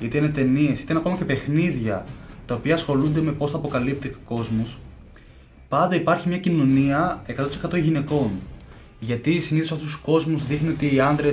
[0.00, 2.04] είτε είναι ταινίες, είτε είναι ακόμα και παιχνίδια,
[2.46, 4.78] τα οποία ασχολούνται με πώς θα αποκαλύπτει ο κόσμος,
[5.68, 8.30] πάντα υπάρχει μια κοινωνία 100% γυναικών.
[9.00, 11.30] Γιατί συνήθως αυτούς τους κόσμους δείχνει ότι οι άντρε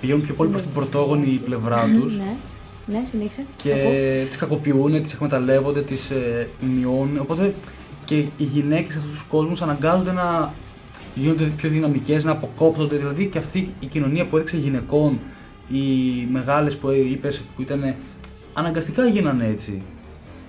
[0.00, 2.34] πηγαίνουν πιο πολύ προς την πρωτόγονη πλευρά τους Ναι,
[2.86, 3.46] ναι, συνέχισε.
[3.56, 4.26] και Ακούω.
[4.28, 7.18] τις κακοποιούν, τις εκμεταλλεύονται, τις ε, μειώνουν.
[7.18, 7.54] Οπότε
[8.04, 10.52] και οι γυναίκες σε αυτούς τους κόσμους αναγκάζονται να
[11.14, 12.96] γίνονται πιο δυναμικές, να αποκόπτονται.
[12.96, 15.18] Δηλαδή και αυτή η κοινωνία που έδειξε γυναικών,
[15.72, 15.80] οι
[16.32, 17.94] μεγάλες που είπες που ήταν.
[18.56, 19.82] αναγκαστικά γίνανε έτσι.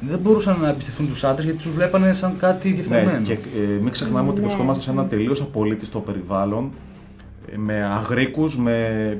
[0.10, 3.12] Δεν μπορούσαν να εμπιστευτούν τους άντρες γιατί τους βλέπανε σαν κάτι διεφθαρμένο.
[3.20, 4.46] Ναι, και ε, μην ξεχνάμε ότι Ναι.
[4.46, 6.72] βρισκόμαστε σε ένα τελείως απολύτιστο περιβάλλον,
[7.54, 9.18] ε, με αγρίκους, με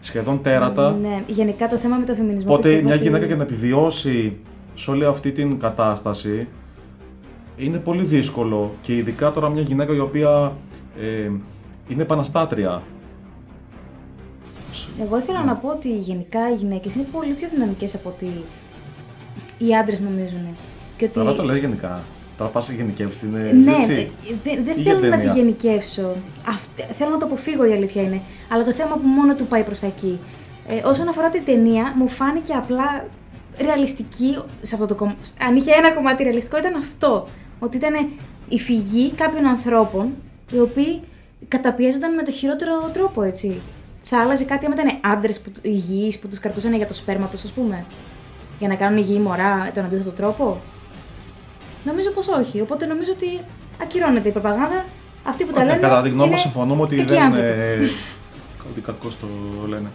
[0.00, 0.96] σχεδόν τέρατα.
[1.00, 2.52] Ναι, γενικά το θέμα με το φεμινισμό.
[2.52, 4.36] Οπότε πιστεύω μια ότι- γυναίκα για να επιβιώσει
[4.74, 6.46] σε όλη αυτή την κατάσταση
[7.56, 10.56] είναι πολύ δύσκολο και ειδικά τώρα μια γυναίκα η οποία
[11.00, 11.30] ε,
[11.88, 12.82] είναι επαναστάτρια.
[15.02, 18.26] Εγώ ήθελα να πω ότι γενικά οι γυναίκες είναι πολύ πιο δυναμικές από ότι
[19.58, 20.46] οι άντρες νομίζουν.
[20.96, 21.14] Και ότι...
[21.14, 22.00] Τώρα το λέει γενικά.
[22.36, 24.10] Τώρα πας και γενικεύεις την ε, Ναι, συζήτηση.
[24.44, 25.32] δεν δεν Ή για θέλω να τη ταινία.
[25.42, 26.12] γενικεύσω.
[26.48, 28.20] Αυτ- θέλω να το αποφύγω η αλήθεια είναι.
[28.52, 30.18] Αλλά το θέμα που μόνο του πάει προς τα εκεί.
[30.68, 33.06] Ε, όσον αφορά την ταινία, μου φάνηκε απλά
[33.60, 35.18] ρεαλιστική σε αυτό το κομμάτι.
[35.48, 37.26] Αν είχε ένα κομμάτι ρεαλιστικό, ήταν αυτό.
[37.58, 37.94] Ότι ήταν
[38.48, 40.08] η φυγή κάποιων ανθρώπων
[40.52, 41.00] οι οποίοι
[41.48, 43.60] καταπιέζονταν με το χειρότερο τρόπο, έτσι.
[44.04, 47.50] Θα άλλαζε κάτι άμα ήταν άντρες υγιεί που τους κρατούσαν για το σπέρμα τους, ας
[47.52, 47.84] πούμε.
[48.58, 50.60] Για να κάνουν υγιή μωρά τον αντίθετο τρόπο.
[51.84, 52.60] Νομίζω πως όχι.
[52.60, 53.40] Οπότε νομίζω ότι
[53.82, 54.84] ακυρώνεται η προπαγάνδα.
[55.24, 55.78] Αυτοί που τα Ε, λένε.
[55.78, 57.46] Κατά τη γνώμη μου είναι συμφωνούμε ότι κακοί δεν άνθρωποι.
[57.46, 57.88] είναι.
[58.70, 59.26] Ότι κακό το
[59.68, 59.88] λένε.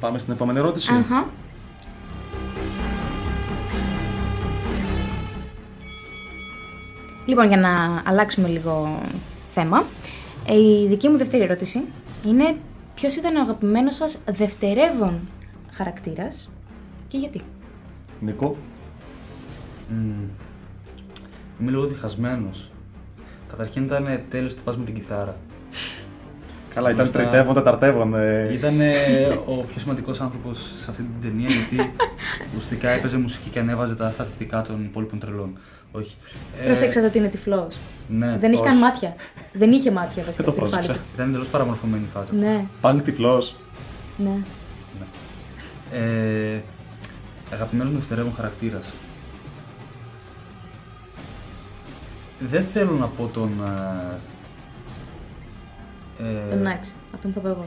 [0.00, 0.92] Πάμε στην επόμενη ερώτηση.
[0.94, 1.26] Αχα.
[7.24, 9.00] Λοιπόν, για να αλλάξουμε λίγο
[9.60, 9.84] θέμα,
[10.46, 11.84] ε, η δική μου δεύτερη ερώτηση
[12.26, 12.56] είναι
[12.94, 15.20] ποιος ήταν ο αγαπημένος σας δευτερεύον
[15.70, 16.50] χαρακτήρας
[17.08, 17.40] και γιατί;
[18.20, 18.56] Νικό.
[19.88, 20.28] Μμμ.
[21.60, 22.70] Είμαι λίγο διχασμένος.
[23.48, 25.36] Καταρχήν ήταν τέλειος τι πας με την κιθάρα.
[26.76, 27.20] Καλά, ήταν Μπροστά.
[27.22, 28.14] τριτεύον, τεταρτεύον.
[28.14, 28.52] ε.
[28.52, 28.80] Ήταν
[29.46, 31.92] ο πιο σημαντικός άνθρωπος σε αυτή την ταινία γιατί
[32.48, 35.58] ουσιαστικά έπαιζε μουσική και ανέβαζε τα στατιστικά των υπόλοιπων τρελών.
[35.92, 36.16] Όχι.
[36.62, 37.76] Ε, Πρόσεξα ότι είναι τυφλός.
[38.08, 38.68] Ναι, Δεν έχει όχι.
[38.68, 39.14] καν μάτια.
[39.52, 40.92] Δεν είχε μάτια βασικά Δεν το στο κεφάλι πρόσεξα.
[40.92, 41.06] του.
[41.14, 42.34] Ήταν εντελώς παραμορφωμένη η φάση.
[42.34, 43.56] Ναι, Πάλι τυφλός.
[44.16, 44.36] ναι.
[45.92, 46.60] Ε,
[47.52, 48.92] Αγαπημένος μου δευτερεύον χαρακτήρας.
[52.38, 53.50] Δεν θέλω να πω τον.
[56.18, 56.94] Ε, ε, Τον Νάξ.
[57.14, 57.66] Αυτό μου θα πω εγώ.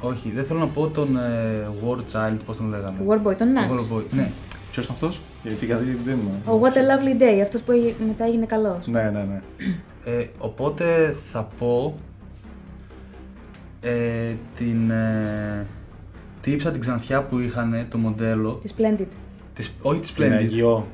[0.00, 2.96] όχι, δεν θέλω να πω τον ε, War Child, πώς τον λέγανε.
[3.08, 3.68] Warboy, τον Νάξ.
[3.72, 4.30] War Boy, ναι.
[4.72, 6.54] Ποιος είναι αυτός; Έτσι, γιατί δεν είναι.
[6.56, 8.86] Ο What a Lovely Day, αυτός που έγι- μετά έγινε καλός.
[8.86, 9.40] Ναι, ναι, ναι.
[10.04, 11.98] Ε, οπότε θα πω
[13.80, 15.66] ε, την ε,
[16.40, 19.06] τύψα την ξανθιά που είχαν το μοντέλο, Της Splendid.
[19.54, 20.86] της, όχι της Την Splendid, Αγιό.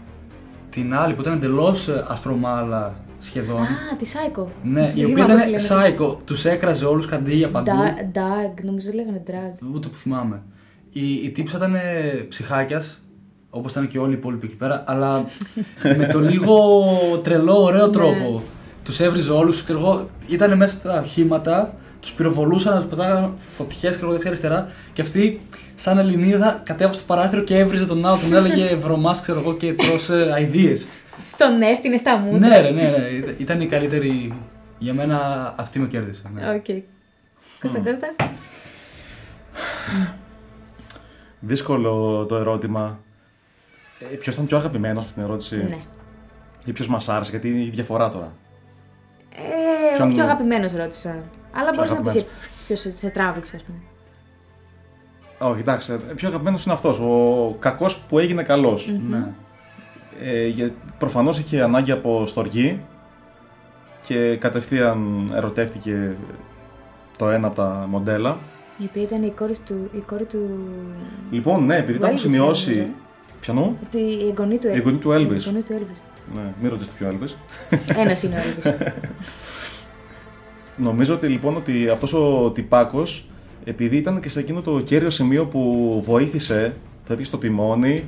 [0.70, 3.62] την άλλη που ήταν εντελώς ασπρομάλα σχεδόν.
[3.62, 3.66] Α,
[3.98, 4.44] τη Psycho.
[4.62, 5.94] Ναι, η Δεν οποία θυμάμαι ήταν πώς λέγανε.
[5.98, 7.70] psycho, τους έκραζε όλους καντήλια παντού.
[7.70, 9.74] Da- Dag, νομίζω λέγανε drag.
[9.74, 10.42] Ούτε που θυμάμαι.
[10.90, 11.76] Η, η τύψα ήταν
[12.28, 13.02] ψυχάκιας,
[13.50, 15.24] όπως ήταν και όλοι οι υπόλοιποι εκεί πέρα, αλλά
[15.98, 16.54] με το λίγο
[17.22, 17.92] τρελό, ωραίο Ναι.
[17.92, 18.42] τρόπο.
[18.84, 24.06] Τους έβριζε όλους και εγώ ήταν μέσα στα οχήματα, τους πυροβολούσαν, τους πετάγαν φωτιές και
[24.06, 24.68] δεξιά-αριστερά.
[24.92, 25.40] Και αυτή,
[25.74, 29.72] σαν Ελληνίδα, κατέβασε το παράθυρο και έβριζε τον άλλο, τον έλεγε βρωμά, ξέρω εγώ, και
[29.74, 30.72] τρώσε αειδίε.
[31.36, 32.48] Τον έφτιανε στα μούτρα.
[32.48, 32.96] ναι, ρε, ναι, ναι.
[33.06, 34.32] Ήταν- Ήταν η καλύτερη.
[34.78, 35.18] Για μένα
[35.58, 36.22] αυτή με κέρδισε.
[36.34, 36.50] Ναι.
[36.54, 36.64] Οκ.
[37.60, 38.14] Κώστα, Κώστα.
[41.40, 42.98] Δύσκολο το ερώτημα.
[43.98, 45.76] Ε, Ποιος ήταν πιο αγαπημένος στην ερώτηση, Ναι.
[46.64, 48.32] ή ποιος μας άρεσε, γιατί είναι η διαφορά τώρα;
[49.36, 51.16] Ε, Ποιον- ο πιο αγαπημένος ρώτησα.
[51.52, 52.26] Αλλά μπορείς να πεις αγαπημένος.
[52.66, 53.78] ποιος σε, σε τράβηξε, ας πούμε.
[55.50, 56.98] Όχι, εντάξει, ε, πιο αγαπημένος είναι αυτός.
[57.00, 58.94] Ο κακός που έγινε καλός.
[59.08, 59.26] Ναι.
[60.22, 62.80] Ε, για- προφανώς είχε ανάγκη από στοργή
[64.02, 66.14] και κατευθείαν ερωτεύτηκε
[67.16, 68.38] το ένα από τα μοντέλα.
[68.78, 69.90] Η οποία ήταν η κόρη του.
[69.96, 70.58] Η κόρη του...
[71.30, 72.70] Λοιπόν, ναι, επειδή τα έχω Elvis, σημειώσει.
[72.70, 72.88] νομίζω.
[73.40, 75.14] Πιανού; Ότι η εγγονή του Η εγγονή του Elvis.
[75.14, 75.98] Η εγγονή του Elvis.
[76.34, 77.34] Ναι, μην ρωτήσετε ποιο Elvis.
[78.02, 78.72] Ένας είναι ο Elvis.
[80.76, 83.24] Νομίζω ότι λοιπόν ότι αυτός ο τυπάκος,
[83.64, 88.04] επειδή ήταν και σε εκείνο το κέριο σημείο που βοήθησε, που έπιασε το τιμόνι,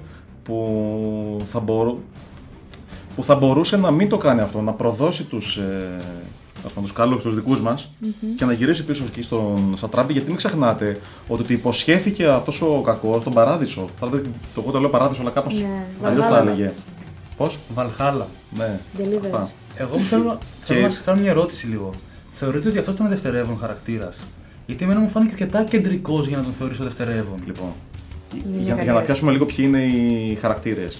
[0.46, 1.98] που θα, μπορού-
[3.16, 5.96] που θα μπορούσε να μην το κάνει αυτό, να προδώσει τους, ε,
[6.66, 7.90] ας πούμε, τους καλούς, τους δικούς μας
[8.36, 12.82] και να γυρίσει πίσω εκεί στον Σατράμπη, γιατί μην ξεχνάτε ότι του υποσχέθηκε αυτός ο
[12.84, 13.84] κακός τον παράδεισο.
[14.00, 16.50] Παράδειγμα, Το εγώ το λέω παράδεισο, αλλά κάπως Ναι, αλλιώς τα Βαλχάλα.
[16.52, 16.72] έλεγε.
[17.36, 18.26] Πώς; Βαλχάλα.
[18.56, 18.78] Ναι.
[18.98, 19.24] Deliverance.
[19.24, 19.50] αυτά.
[19.76, 21.90] Εγώ θέλω, θέλω Και- να σας κάνω μια ερώτηση λίγο.
[22.32, 24.16] Θεωρείτε ότι αυτός ήταν δευτερεύον χαρακτήρας;
[24.66, 27.38] Γιατί εμένα μου φάνηκε αρκετά κεντρικός για να τον θεωρήσω δευτερεύον.
[27.46, 27.72] Λοιπόν,
[28.32, 29.04] μια για, καλή για να ερώτηση.
[29.06, 30.98] πιάσουμε λίγο ποιοι είναι οι χαρακτήρες.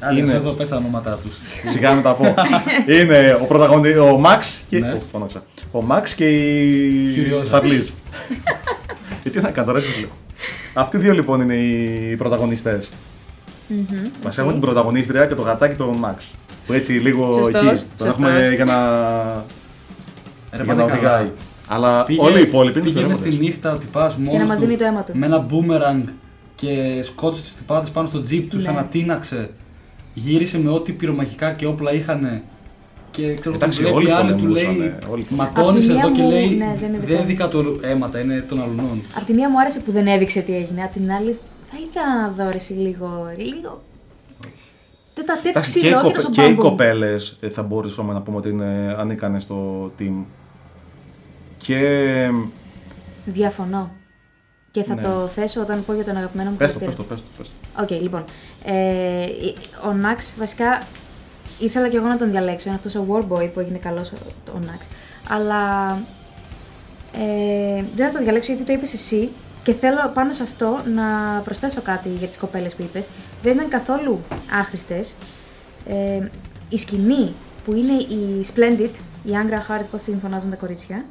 [0.00, 0.32] Άλλοι Είναι.
[0.32, 1.32] εδώ πες τα ονόματά τους.
[1.64, 2.34] Σιγά να τα πω.
[3.00, 3.88] Είναι ο πρωταγωνι...
[3.96, 4.78] ο Μαξ και.
[4.78, 4.90] Ναι.
[4.92, 5.42] Ω, φώναξα.
[5.70, 7.12] Ο Μαξ και η.
[7.14, 7.44] Φιουριόζα.
[7.44, 7.88] Σαρλίζ.
[9.22, 10.08] Γιατί να κάνω τώρα έτσι λέω.
[10.74, 12.90] Αυτοί οι δύο λοιπόν είναι οι πρωταγωνιστές.
[14.24, 16.34] Μας έχουμε την πρωταγωνίστρια και το γατάκι τον Μαξ.
[16.66, 17.66] Που έτσι λίγο Σωστός, εκεί.
[17.66, 18.06] Τον σωστός.
[18.06, 18.76] έχουμε για να,
[20.56, 21.14] Ρε, για να πάτε καλά.
[21.16, 21.30] οδηγάει.
[21.68, 23.48] Αλλά Πήγε- όλοι οι υπόλοιποι είναι Πήγαινε στη δευτερεύοντες.
[23.48, 24.30] νύχτα ο τυπάς μόνο.
[24.30, 25.12] Και να μας δίνει το αίμα του.
[25.14, 26.08] Με ένα boomerang
[26.54, 28.62] και σκότωσε τους τυπάδες πάνω στο τζιπ τους, Ναι.
[28.64, 29.50] σαν να τίναξε.
[30.14, 32.42] Γύρισε με ό,τι πυρομαχικά και όπλα είχαν.
[33.10, 34.86] Και ξέρω τον Εντάξει, βλέπει όλοι άλλη, του πολεμούσαν, λέει.
[34.86, 35.22] ε, όλοι.
[35.28, 36.48] Ματώνεις Απ' τη εδώ μία και μου- λέει.
[36.48, 37.26] ναι, δεν είναι δεν δικό είναι μου.
[37.26, 39.00] δικά του αίματα, είναι των αλουνών.
[39.16, 40.82] Απ' τη μία μου άρεσε που δεν έδειξε τι έγινε.
[40.82, 41.38] Απ' την άλλη,
[41.70, 43.26] θα ήθελα να δω ρε, εσύ λίγο.
[43.36, 43.82] λίγο...
[45.14, 46.60] Τέτα τέτα Εντάξει, και, οι ξύλο, όχι κοπε- τόσο και οι μπαμπού.
[46.62, 50.12] κοπέλες θα μπορούσαμε να πούμε ότι είναι ανίκανε στο team.
[51.68, 52.30] Και.
[53.24, 53.90] Διαφωνώ.
[54.70, 55.02] Και θα Ναι.
[55.02, 57.06] το θέσω όταν πω για τον αγαπημένο μου Πες το, χαρακτήρα.
[57.08, 57.94] πες το, πες το, πες το.
[57.96, 58.24] Οκ, λοιπόν.
[58.64, 59.26] Ε,
[59.88, 60.82] ο Ναξ βασικά
[61.58, 62.68] ήθελα και εγώ να τον διαλέξω.
[62.68, 64.14] Είναι αυτός ο Warboy που έγινε καλός ο,
[64.54, 64.86] ο Ναξ.
[65.28, 65.90] Αλλά
[67.12, 69.28] ε, δεν θα το διαλέξω γιατί το είπες εσύ
[69.62, 71.04] και θέλω πάνω σε αυτό να
[71.44, 73.08] προσθέσω κάτι για τις κοπέλες που είπες.
[73.42, 74.20] Δεν ήταν καθόλου
[74.60, 75.14] άχρηστες.
[75.88, 76.28] Ε,
[76.68, 77.32] η σκηνή
[77.64, 78.90] που είναι η Splendid,
[79.24, 81.04] η Angra Hart, πώς την φωνάζουν τα κορίτσια,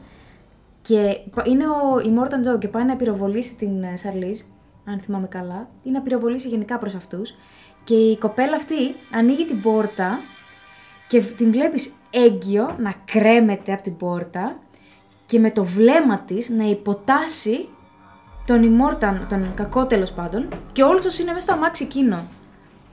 [0.88, 4.40] και πα- είναι ο Immortan Joe και πάει να πυροβολήσει την ε, Σαρλίζ,
[4.86, 7.34] αν θυμάμαι καλά, ή να πυροβολήσει γενικά προς αυτούς.
[7.84, 10.20] Και η κοπέλα αυτή ανοίγει την πόρτα
[11.08, 14.60] και την βλέπεις έγκυο να κρέμεται από την πόρτα
[15.26, 17.68] και με το βλέμμα της να υποτάσσει
[18.46, 22.24] τον Immortan, τον κακό τέλος πάντων, και όλους όσοι είναι μέσα στο αμάξι εκείνο.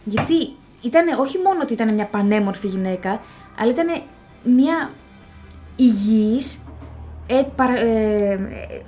[0.04, 3.20] Γιατί ήταν όχι μόνο ότι ήταν μια πανέμορφη γυναίκα,
[3.58, 3.86] αλλά ήταν
[4.42, 4.90] μια
[5.76, 6.63] υγιής
[7.26, 8.38] ε, παρα- ε, ε,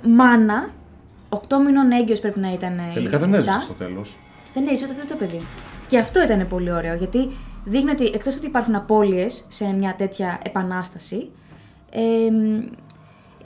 [0.07, 0.69] μάνα,
[1.29, 2.77] 8 μηνών έγκυος πρέπει να ήταν.
[2.77, 3.41] ε, Τελικά δεν μετά.
[3.43, 4.17] έζησε στο τέλος.
[4.53, 5.41] Δεν έζησε ούτε αυτό το παιδί.
[5.87, 7.29] Και αυτό ήταν πολύ ωραίο, γιατί
[7.65, 11.29] δείχνει ότι εκτός ότι υπάρχουν απώλειες σε μια τέτοια επανάσταση,
[11.89, 11.99] ε,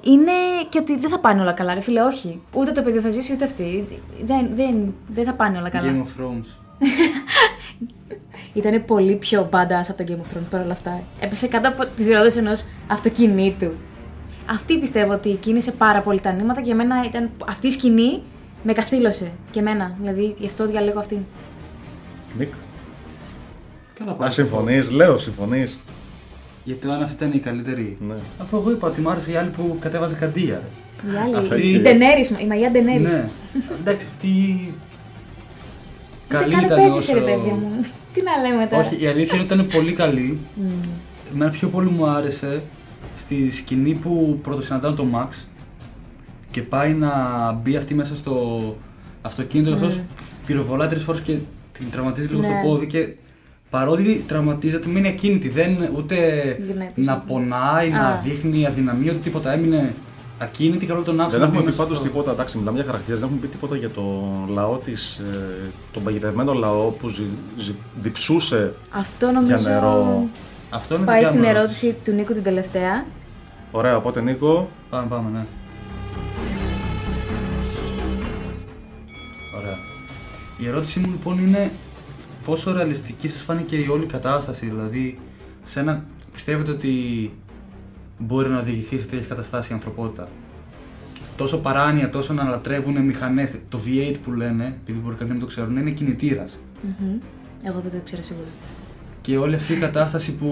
[0.04, 0.32] είναι
[0.70, 2.42] και ότι δεν θα πάνε όλα καλά, ρε φίλε, όχι.
[2.56, 3.88] Ούτε το παιδί θα ζήσει, ούτε αυτή.
[4.24, 5.92] Δεν, δεν, δεν θα πάνε όλα καλά.
[5.92, 6.46] Game of Thrones.
[8.54, 11.04] Ήταν πολύ πιο badass από το Game of Thrones παρόλα αυτά.
[11.20, 13.72] Έπεσε κάτω από τις ρόδε ενός αυτοκινήτου.
[14.52, 17.30] Αυτή πιστεύω ότι κίνησε πάρα πολύ τα νήματα και για μένα ήταν.
[17.48, 18.22] Αυτή η σκηνή
[18.64, 19.96] με καθήλωσε και εμένα.
[20.02, 21.18] Δηλαδή γι' αυτό διαλέγω αυτήν.
[22.38, 22.54] Νικ.
[24.00, 24.30] Καλά Α, πάει.
[24.30, 25.80] συμφωνείς, λέω, συμφωνείς.
[26.64, 27.98] Γιατί αν αυτή ήταν η καλύτερη.
[28.08, 28.14] Ναι.
[28.42, 30.62] Αφού εγώ είπα ότι μ' άρεσε η άλλη που κατέβαζε καντία.
[31.14, 31.36] Η άλλη.
[31.36, 33.02] Αυτή- Η Ντενέρη, η Μαγιά Ντενέρη.
[33.02, 33.30] Ναι.
[33.80, 34.28] Εντάξει, αυτή.
[36.28, 37.86] Καλή Καλή ήταν παίζει, ρε όσο- παιδί μου.
[38.14, 38.82] Τι να λέμε τώρα.
[38.86, 40.40] Όχι, η αλήθεια είναι ότι ήταν πολύ καλή.
[40.56, 40.70] Μμμ.
[41.34, 42.62] Εμένα πιο πολύ μου άρεσε
[43.32, 45.28] στη σκηνή που πρωτοσυναντάνε τον Max
[46.52, 47.12] και πάει να
[47.52, 48.36] μπει αυτή μέσα στο
[49.22, 50.00] αυτοκίνητο και αυτός
[50.46, 51.38] πυροβολάει τρεις φορές και
[51.74, 52.46] την τραυματίζει λίγο Ναι.
[52.46, 53.14] στο πόδι και
[53.70, 56.16] παρότι τραυματίζεται μένει ακίνητη, δεν ούτε
[56.66, 57.12] Γυρνάει πίσω.
[57.12, 58.20] να πονάει, να Α.
[58.24, 59.94] δείχνει αδυναμία, ούτε τίποτα, έμεινε
[60.38, 62.58] ακίνητη και όλο τον άφησε Δεν να έχουμε μπει πει μέσα πάντως στο- τίποτα, εντάξει,
[62.58, 65.22] μιλάμε για χαρακτήρες, δεν έχουμε πει τίποτα για τον λαό της,
[65.92, 67.24] τον παγιδευμένο λαό που ζη,
[67.58, 70.28] ζη- διψούσε Αυτό για νομίζω νερό.
[70.70, 73.06] Αυτό είναι πάει δικιά στην μου ερώτηση του Νίκου την τελευταία.
[73.72, 75.46] Ωραία, οπότε Νίκο, Πάμε, πάμε, ναι.
[79.58, 79.78] Ωραία.
[80.58, 81.72] Η ερώτησή μου λοιπόν είναι
[82.46, 85.20] πόσο ρεαλιστική σας φάνηκε η όλη κατάσταση, δηλαδή
[85.64, 86.94] σε ένα, πιστεύετε ότι
[88.18, 90.30] μπορεί να οδηγηθεί σε τέτοιες καταστάσεις η ανθρωπότητα;
[91.38, 93.58] Τόσο παράνοια, τόσο να λατρεύουν μηχανές.
[93.70, 96.60] Το V8 που λένε, επειδή μπορεί κάποιοι να μην το ξέρουν, είναι κινητήρας.
[96.82, 97.18] Μμμ.
[97.64, 98.48] Εγώ δεν το ήξερα σίγουρα.
[99.22, 100.48] Και όλη αυτή η κατάσταση που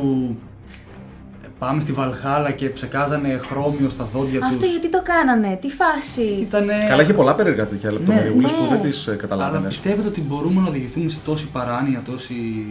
[1.60, 4.72] πάμε στη Βαλχάλα και ψεκάζανε χρώμιο στα δόντια Αυτό τους.
[4.72, 6.22] γιατί το κάνανε, τι φάση.
[6.22, 6.86] Ήτανε...
[6.88, 8.58] καλά έχει πολλά περίεργα τέτοια λεπτομεριούλες ναι.
[8.58, 9.67] που δεν τις ε, Αλλά καταλαβαίνεις.
[9.67, 12.65] πιστεύετε ότι μπορούμε να οδηγηθούμε σε τόση παράνοια, τόση.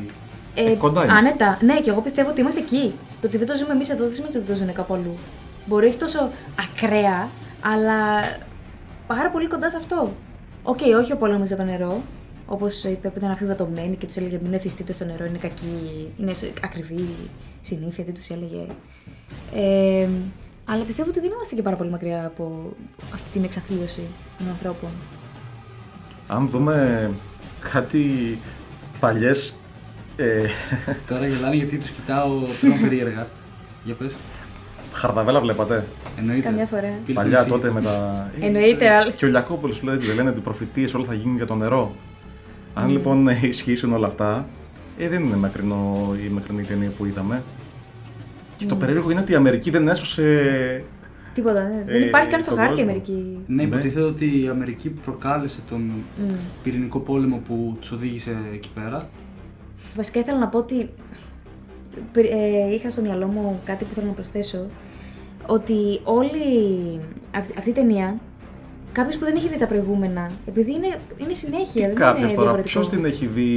[0.54, 1.28] Ε, κοντά είμαστε.
[1.28, 1.58] Άνετα.
[1.64, 2.94] Ναι, και εγώ πιστεύω ότι είμαστε εκεί.
[3.20, 5.14] Το ότι δεν το ζούμε εμείς εδώ δεν σημαίνει ότι δεν το ζουν κάπου αλλού.
[5.66, 7.28] Μπορεί όχι τόσο ακραία,
[7.60, 7.96] αλλά
[9.06, 10.12] πάρα πολύ κοντά σε αυτό.
[10.62, 12.00] Οκ, όχι ο πόλεμος για το νερό.
[12.46, 16.32] Όπως είπε που ήταν αφυδατωμένοι και τους έλεγε Μην εθιστείτε στο νερό, είναι κακή, είναι
[16.32, 17.08] σ- ακριβή
[17.60, 18.66] συνήθεια, τι τους έλεγε.
[19.54, 20.08] Ε,
[20.64, 22.72] αλλά πιστεύω ότι δεν είμαστε και πάρα πολύ μακριά από
[23.14, 24.02] αυτή την εξαθλίωση
[24.38, 24.90] των ανθρώπων.
[26.26, 27.10] Αν δούμε
[27.72, 28.38] κάτι
[29.00, 29.58] παλιές
[30.20, 30.46] ε,
[31.06, 32.28] Τώρα γελάνε γιατί τους κοιτάω
[32.60, 33.26] τρόμο περίεργα.
[33.84, 34.16] Για πες.
[34.92, 35.86] χαρδαβέλα βλέπατε.
[36.18, 36.42] Εννοείται.
[36.42, 36.88] Καμιά φορά.
[37.06, 37.50] Πήλ Παλιά Φινισί.
[37.50, 38.26] τότε με τα.
[38.46, 39.10] Εννοείται, αλλά.
[39.10, 41.46] Και ο Λιακόπουλος που λέει έτσι δεν λένε ότι οι προφητείες όλα θα γίνουν για
[41.46, 41.94] το νερό.
[42.74, 44.46] Αν λοιπόν ισχύσουν όλα αυτά,
[44.98, 47.42] ε, δεν είναι μακρινό η μακρινή ταινία που είδαμε.
[48.56, 50.84] Και το περίεργο είναι ότι η Αμερική δεν έσωσε.
[51.34, 51.84] Τίποτα, ναι.
[51.86, 53.00] Ε, δεν υπάρχει καν στο στον χάρτη η κόσμο.
[53.00, 53.38] Αμερική.
[53.46, 56.32] Ναι, υποτίθεται ότι η Αμερική προκάλεσε τον Μμ.
[56.62, 59.08] πυρηνικό πόλεμο που τους οδήγησε εκεί πέρα.
[59.96, 60.88] Βασικά ήθελα να πω ότι
[62.12, 64.66] πρι- ε, είχα στο μυαλό μου κάτι που θέλω να προσθέσω.
[65.46, 66.38] Ότι όλη
[67.34, 68.18] αυτή, αυτή η ταινία,
[68.92, 72.42] κάποιος που δεν έχει δει τα προηγούμενα, επειδή είναι, είναι συνέχεια, δεν Κάποιος είναι τώρα,
[72.42, 72.80] διαφορετικό.
[72.80, 73.52] ποιος την έχει δει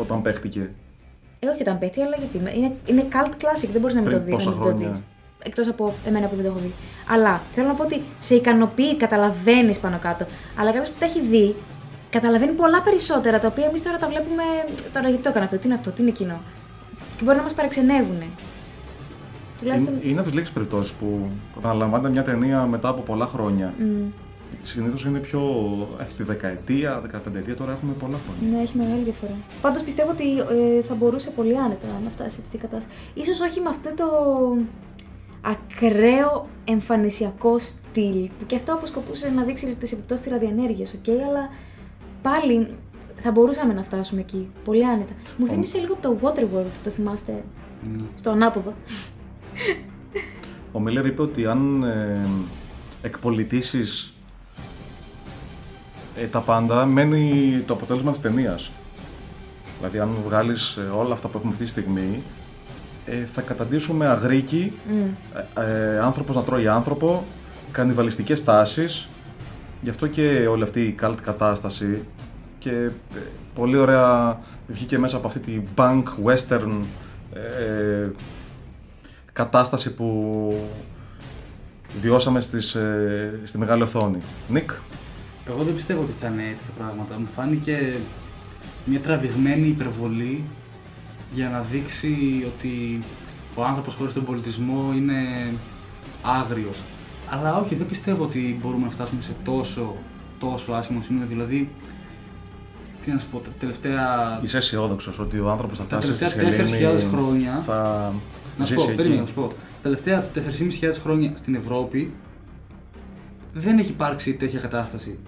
[0.00, 0.70] όταν παίχτηκε;
[1.38, 2.38] Ε, όχι όταν πέφτει, αλλά γιατί.
[2.38, 4.30] με- Είναι, είναι cult classic, δεν μπορείς να μην Πριν το δει.
[4.30, 5.02] πόσα να μην το χρόνια; δεις.
[5.42, 6.72] Εκτός από εμένα που δεν το έχω δει.
[7.08, 10.26] Αλλά θέλω να πω ότι σε ικανοποιεί, καταλαβαίνεις πάνω κάτω.
[10.58, 11.54] Αλλά κάποιος που τα έχει δει,
[12.10, 14.42] καταλαβαίνει πολλά περισσότερα τα οποία εμείς τώρα τα βλέπουμε.
[14.92, 16.40] Τώρα γιατί το έκανα αυτό, τι είναι αυτό, τι είναι εκείνο.
[17.16, 18.22] Και μπορεί να μας παραξενεύουν.
[19.58, 19.94] Τουλάχιστον.
[19.94, 21.28] Είναι, είναι από τις λίγες περιπτώσεις που
[21.62, 23.74] αναλύεται μια ταινία μετά από πολλά χρόνια.
[23.78, 24.08] Μμ.
[24.62, 25.40] Συνήθως είναι πιο.
[26.00, 28.56] ε, στη δεκαετία, δεκαπενταετία τώρα έχουμε πολλά χρόνια.
[28.56, 29.32] Ναι, έχει μεγάλη διαφορά.
[29.60, 33.34] Πάντως πιστεύω ότι ε, θα μπορούσε πολύ άνετα να φτάσει σε τέτοια κατάσταση.
[33.34, 34.04] Ίσως όχι με αυτό το
[35.40, 41.48] ακραίο εμφανισιακό στυλ που και αυτό αποσκοπούσε να δείξει τις επιπτώσεις της ραδιενέργειας, οκ, αλλά
[42.22, 42.68] πάλι
[43.16, 44.48] θα μπορούσαμε να φτάσουμε εκεί.
[44.64, 45.12] Πολύ άνετα.
[45.36, 47.44] Μου θύμισε λίγο το Waterworld, το θυμάστε,
[47.92, 48.04] Ναι.
[48.14, 48.72] στο ανάποδο.
[50.72, 52.26] Ο Μίλλερ είπε ότι αν ε,
[53.02, 54.12] εκπολιτήσεις
[56.16, 58.70] ε, τα πάντα, μένει το αποτέλεσμα της ταινίας.
[59.78, 62.22] Δηλαδή, αν βγάλεις ε, όλα αυτά που έχουμε αυτή τη στιγμή,
[63.06, 64.96] ε, θα καταντήσουμε αγρίκι, Μμ.
[65.54, 67.24] ε, ε, άνθρωπος να τρώει άνθρωπο,
[67.72, 69.08] κανιβαλιστικές τάσεις.
[69.82, 72.04] Γι' αυτό και όλη αυτή η cult κατάσταση
[72.58, 72.90] και ε,
[73.54, 76.72] πολύ ωραία βγήκε μέσα από αυτή τη bank western
[77.32, 78.10] ε,
[79.42, 80.08] κατάσταση που
[82.00, 84.18] βιώσαμε στις, ε, στη μεγάλη οθόνη.
[84.48, 84.70] Νίκ,
[85.48, 87.18] Εγώ δεν πιστεύω ότι θα είναι έτσι τα πράγματα.
[87.18, 87.96] Μου φάνηκε
[88.84, 90.44] μια τραβηγμένη υπερβολή
[91.30, 92.14] για να δείξει
[92.54, 92.98] ότι
[93.54, 95.16] ο άνθρωπος χωρίς τον πολιτισμό είναι
[96.22, 96.78] άγριος.
[97.30, 99.96] Αλλά όχι, δεν πιστεύω ότι μπορούμε να φτάσουμε σε τόσο,
[100.38, 101.26] τόσο άσχημο σημείο.
[101.26, 101.68] Δηλαδή,
[103.04, 104.04] τι να σου πω, τα τελευταία...
[104.42, 108.12] είσαι αισιόδοξος ότι ο άνθρωπος θα Τα φτάσει στη τελευταία σελήνη, 4.000 χρόνια- θα
[108.58, 108.94] Να σου ζήσει πω, εκεί.
[108.96, 109.46] περίμενα να σου πω.
[109.46, 112.12] Τα τελευταία 4.500 χρόνια στην Ευρώπη
[113.54, 115.18] δεν έχει υπάρξει τέτοια κατάσταση.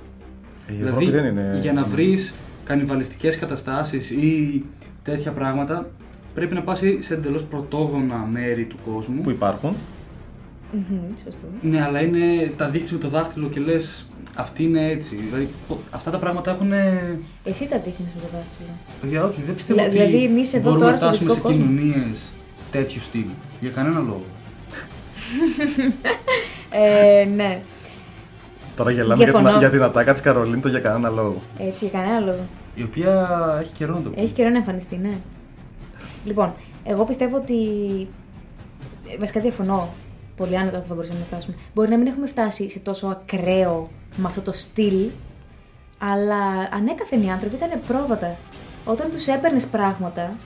[0.69, 1.59] Η Δηλαδή, Ευρώπη δεν είναι...
[1.63, 4.65] για να βρεις κανιβαλιστικές καταστάσεις ή
[5.03, 5.91] τέτοια πράγματα,
[6.35, 9.21] πρέπει να πας σε εντελώς πρωτόγωνα μέρη του κόσμου.
[9.21, 9.75] που υπάρχουν.
[10.73, 11.47] Μμμ, Σωστό.
[11.63, 15.17] Ναι, αλλά είναι τα δείχνεις με το δάχτυλο και λες αυτή είναι έτσι.
[15.17, 16.73] Δηλαδή, πο- αυτά τα πράγματα έχουν.
[17.45, 18.69] Εσύ τα δείχνεις με το δάχτυλο.
[19.11, 21.35] Για όχι, δεν πιστεύω Δηλα- ότι δηλαδή, εμείς εδώ μπορούμε τώρα να στο φτάσουμε σε
[21.35, 21.65] δυτικό κόσμο.
[21.77, 22.19] κοινωνίες
[22.71, 23.25] τέτοιου στυλ.
[23.61, 24.23] Για κανένα λόγο.
[26.71, 27.61] ε, ναι,
[28.77, 29.59] Τώρα γελάμε για την, Διαφωνώ.
[29.59, 31.41] για την ατάκα της Καρολίνη το για κανένα λόγο.
[31.59, 32.47] έτσι, για κανένα λόγο.
[32.75, 33.29] Η οποία
[33.63, 34.21] έχει καιρό να το πει.
[34.23, 35.13] Έχει καιρό να εμφανιστεί, ναι.
[36.25, 36.55] Λοιπόν,
[36.85, 37.55] εγώ πιστεύω ότι.
[39.13, 39.89] ε, Βασικά διαφωνώ
[40.37, 41.57] πολύ άνετα που θα μπορούσαμε να φτάσουμε.
[41.75, 45.09] Μπορεί να μην έχουμε φτάσει σε τόσο ακραίο με αυτό το στυλ,
[45.99, 46.37] αλλά
[46.73, 48.37] ανέκαθεν οι άνθρωποι ήταν πρόβατα.
[48.85, 50.37] Όταν τους έπαιρνες πράγματα,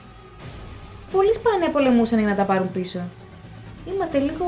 [1.15, 2.99] πολύ σπάνια πολεμούσαν για να τα πάρουν πίσω.
[3.93, 4.47] Είμαστε λίγο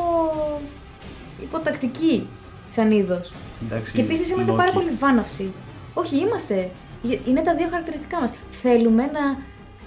[1.41, 2.28] υποτακτικοί
[2.70, 3.34] σαν είδος.
[3.65, 4.55] Εντάξει, Και επίσης είμαστε Loki.
[4.57, 5.51] πάρα πολύ βάναυση.
[5.93, 6.70] Όχι, είμαστε.
[7.01, 8.34] Γε- Είναι τα δύο χαρακτηριστικά μας.
[8.49, 9.24] Θέλουμε να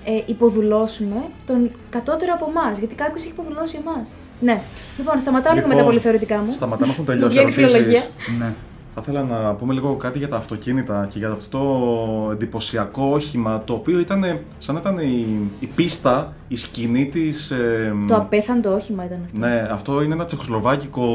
[0.05, 4.12] ε, υποδουλώσουμε τον κατώτερο από εμάς, γιατί κάποιος έχει υποδουλώσει εμάς.
[4.41, 4.62] Ναι.
[4.99, 6.53] Λοιπόν, σταματάω λίγο με τα Λοιπόν, πολύ θεωρητικά μου.
[6.53, 7.72] Σταματάμε, έχουν Μου τελειώσει βγαίνει ερωτήσεις.
[7.72, 8.03] φιλολογία.
[8.39, 8.53] Ναι.
[8.95, 13.62] Θα ήθελα να πούμε λίγο κάτι για τα αυτοκίνητα και για αυτό το εντυπωσιακό όχημα
[13.64, 17.51] το οποίο ήταν σαν να ήταν η, η πίστα, η σκηνή της...
[17.51, 19.38] ε, Το απέθαντο όχημα ήταν αυτό.
[19.38, 21.07] ναι, αυτό είναι ένα τσεχοσλοβάκικο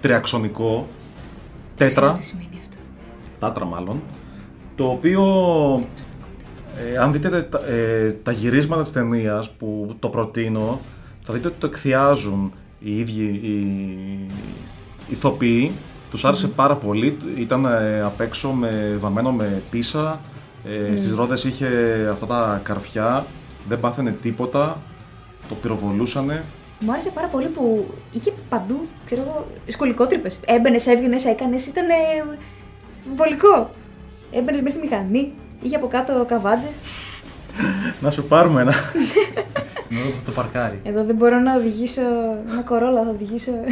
[0.00, 0.86] τριαξονικό,
[1.76, 2.76] Ξέρω τέτρα, τι σημαίνει αυτό.
[3.38, 4.00] τάτρα μάλλον,
[4.74, 5.22] το οποίο
[6.92, 10.80] ε, αν δείτε τα, ε, τα γυρίσματα της ταινίας που το προτείνω,
[11.22, 13.66] θα δείτε ότι το εκθιάζουν οι ίδιοι οι
[15.10, 15.72] ηθοποιοί.
[16.14, 20.20] Τους άρεσε πάρα πολύ, ήταν ε, απ' έξω με, βαμμένο με πίσα,
[20.64, 21.68] ε, στις ρόδες είχε
[22.12, 23.26] αυτά τα καρφιά,
[23.68, 24.82] δεν πάθαινε τίποτα,
[25.48, 26.44] το πυροβολούσανε.
[26.80, 30.30] Μου άρεσε πάρα πολύ που είχε παντού, ξέρω εγώ, σκολικότρυπε.
[30.44, 31.86] Έμπαινες, έβγαινες, έκανες, ήταν
[33.16, 33.70] βολικό.
[34.30, 36.76] Έμπαινες μέσα στη μηχανή, είχε από κάτω καβάτζες.
[38.02, 38.74] Να σου πάρουμε ένα.
[39.88, 40.80] Με εδώ που θα το παρκάρει.
[40.84, 42.02] Εδώ δεν μπορώ να οδηγήσω
[42.50, 43.52] ένα κορόλα, θα οδηγήσω.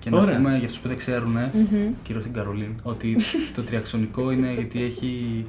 [0.00, 0.36] Και να Ωραία.
[0.36, 1.36] πούμε για αυτούς που δεν ξέρουν,
[2.02, 3.16] κυρίω την Καρολίν, ότι
[3.54, 5.44] το τριαξονικό είναι γιατί έχει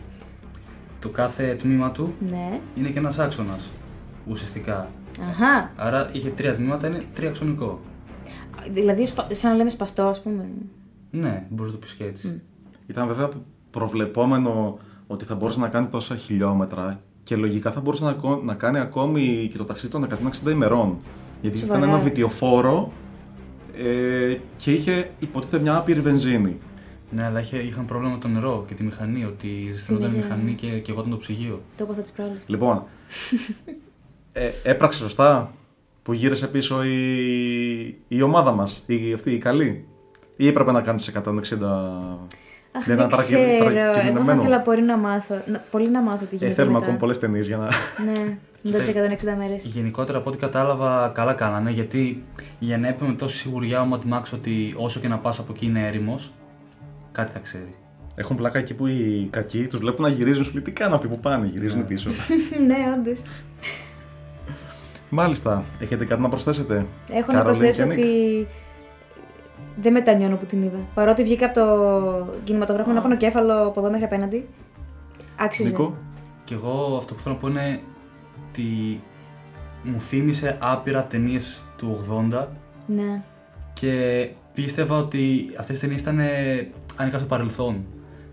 [1.00, 2.60] το κάθε τμήμα του ναι.
[2.76, 3.70] είναι και ένας άξονας
[4.28, 4.90] ουσιαστικά.
[5.30, 5.72] Αχά.
[5.76, 7.80] Άρα είχε τρία τμήματα, είναι τριαξονικό.
[8.72, 10.46] Δηλαδή, σπα- σαν να λέμε σπαστό, ας πούμε.
[11.12, 12.42] Ναι, μπορείς να το πεις και έτσι.
[12.88, 13.30] Ήταν βέβαια
[13.72, 14.78] προβλεπόμενο
[15.08, 18.80] ότι θα μπορούσε να κάνει τόσα χιλιόμετρα και λογικά θα μπορούσε να, κο- να κάνει
[18.80, 20.98] ακόμη και το ταξίδι των 160 ημερών.
[21.42, 21.78] Γιατί Σοβαρά.
[21.80, 22.92] ήταν ένα βιτιοφόρο
[23.78, 26.58] ε, και είχε υποτίθεται μια άπειρη βενζίνη.
[27.14, 30.36] Ναι, αλλά είχε, είχαν πρόβλημα με το νερό και τη μηχανή, ότι ζεσταίνονταν η Συνέχεια.
[30.36, 31.62] μηχανή και, και εγώ το ψυγείο.
[31.78, 32.34] Το είπα τις προάλλε.
[32.46, 32.84] Λοιπόν,
[34.34, 35.52] ε, έπραξε σωστά
[36.04, 39.86] που γύρισε πίσω η, η ομάδα μας, η, αυτή η καλή.
[40.36, 41.20] Ή έπρεπε να κάνεις τους 160...
[42.74, 43.52] Αχ, Δεν δεν, ήταν παρακυ- ξέρω.
[43.52, 44.42] Εγώ θα παρακινημένο.
[44.42, 46.84] ήθελα πολύ να μάθω, να, πολύ να μάθω τι Ε, γίνεται θέλουμε μετά.
[46.86, 47.66] ακόμα πολλές ταινίες για να...
[48.06, 49.64] Ναι, μετά τις 160 μέρες.
[49.66, 52.24] Γενικότερα από ό,τι κατάλαβα, καλά κάνανε γιατί
[52.60, 55.66] για να έπαιρνε τόση σιγουριά ο Mad Max ότι όσο και να πας από εκεί
[55.66, 56.32] είναι έρημος,
[57.12, 57.76] κάτι θα ξέρει.
[58.16, 61.08] Έχουν πλάκα εκεί που οι κακοί τους βλέπουν να γυρίζουν σου λέει, τι κάνουν αυτοί
[61.08, 62.10] που πάνε, γυρίζουν πίσω.
[62.68, 63.22] ναι, όντως.
[65.10, 66.86] Μάλιστα, έχετε κάτι να προσθέσετε.
[67.12, 67.90] Έχω να Caroline προσθέσω Koenig?
[67.90, 68.48] ότι
[69.76, 70.78] δεν μετανιώνω που την είδα.
[70.94, 74.48] Παρότι βγήκα από το κινηματογράφο με ένα πονοκέφαλο από εδώ μέχρι απέναντι.
[75.36, 75.70] Άξιζε.
[75.70, 75.98] Νίκο,
[76.44, 77.80] Και εγώ αυτό που θέλω να πω είναι
[78.50, 79.02] ότι
[79.84, 82.48] μου θύμισε άπειρα ταινίες του 80
[82.88, 83.22] Ναι.
[83.74, 87.86] και πίστευα ότι αυτές τις ταινίες ήταν ε, ανήκα στο παρελθόν.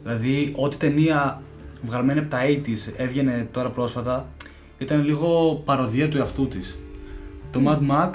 [0.02, 1.42] Δηλαδή, ό,τι ταινία
[1.82, 4.26] βγαλμένη από τα 80s έβγαινε τώρα πρόσφατα,
[4.78, 6.78] ήταν λίγο παροδία του εαυτού της.
[7.50, 8.11] Το Mad Max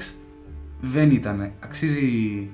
[0.81, 1.51] δεν ήταν.
[1.59, 2.49] Αξίζει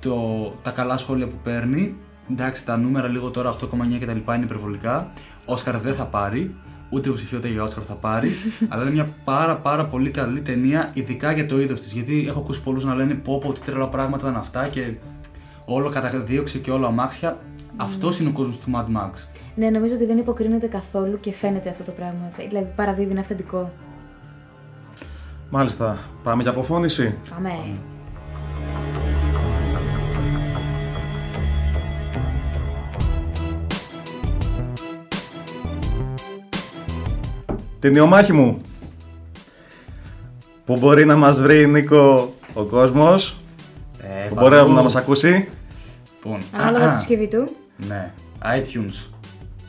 [0.00, 0.16] το,
[0.62, 1.94] τα καλά σχόλια που παίρνει.
[2.30, 5.10] Εντάξει, τα νούμερα λίγο τώρα 8,9 και τα λοιπά είναι υπερβολικά.
[5.44, 6.54] Όσκαρ δεν θα πάρει,
[6.90, 8.30] ούτε υποψηφιότητα για Όσκαρ θα πάρει.
[8.68, 11.92] αλλά είναι μια πάρα πάρα πολύ καλή ταινία, ειδικά για το είδος της.
[11.92, 14.94] Γιατί έχω ακούσει πολλούς να λένε πω πω τι τρελά πράγματα ήταν αυτά και
[15.64, 17.38] όλο καταδίωξη και όλο αμάξια.
[17.76, 19.10] Αυτός είναι ο κόσμος του Mad Max.
[19.54, 22.30] Ναι, νομίζω ότι δεν υποκρίνεται καθόλου και φαίνεται αυτό το πράγμα.
[22.48, 23.72] Δηλαδή παραδίδει, είναι αυθεντικό.
[25.50, 27.14] μάλιστα, πάμε για αποφώνηση.
[27.30, 27.50] Πάμε.
[37.86, 38.60] Ταινιομάχη μου.
[40.64, 43.36] Πού μπορεί να μας βρει, Νίκο, ο κόσμος.
[43.98, 44.56] Ε, Πού παντού.
[44.56, 45.48] μπορεί να μας ακούσει.
[46.14, 47.48] Λοιπόν, Ανάλογα τη συσκευή του.
[47.88, 48.12] Ναι,
[48.42, 49.10] iTunes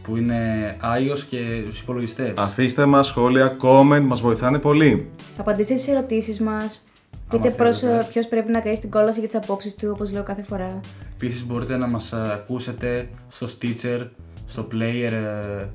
[0.01, 2.34] που είναι iOS και στους υπολογιστές.
[2.38, 5.09] Αφήστε μας σχόλια, comment, μας βοηθάνε πολύ.
[5.38, 6.84] Απαντήστε στις ερωτήσεις μας.
[7.30, 8.07] Δείτε θέλετε.
[8.09, 10.80] ποιος πρέπει να καεί στην κόλαση για τις απόψεις του, όπως λέω κάθε φορά.
[11.15, 14.07] Επίσης μπορείτε να μας ε, ακούσετε στο Stitcher,
[14.47, 15.65] στο Player ε,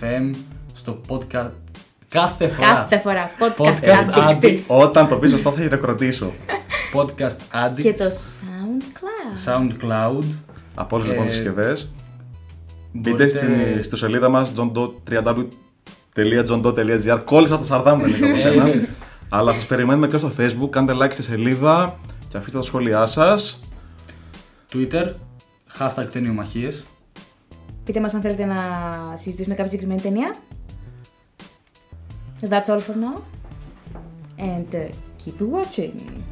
[0.00, 0.34] FM,
[0.74, 1.50] στο podcast
[2.12, 2.68] κάθε φορά.
[2.72, 3.30] Κάθε φορά.
[3.38, 4.40] Podcast, Podcast Addict.
[4.44, 4.58] Addict.
[4.66, 6.32] Όταν το πεις σωστά θα χειροκροτήσω.
[6.94, 7.36] Podcast
[7.66, 9.48] Addict, Και το SoundCloud.
[9.48, 10.24] SoundCloud.
[10.74, 11.92] Από όλες Ε, λοιπόν τις συσκευές.
[12.92, 14.52] Μπείτε Μπορείτε- στην, στη σελίδα μας
[16.14, 18.64] www.johndoe.gr Κόλλησα το σαρδάμ δεν είναι όπως ένα.
[19.28, 21.96] Αλλά σας περιμένουμε και στο facebook, κάντε like στη σελίδα
[22.28, 23.60] και αφήστε τα σχόλιά σας.
[24.72, 25.04] Twitter,
[25.78, 26.84] hashtag ταινιομαχίες.
[27.84, 28.56] Πείτε μας αν θέλετε να
[29.14, 30.34] συζητήσουμε κάποια συγκεκριμένη ταινία.
[32.42, 33.24] That's all for now.
[34.36, 34.88] And uh,
[35.18, 36.24] keep watching.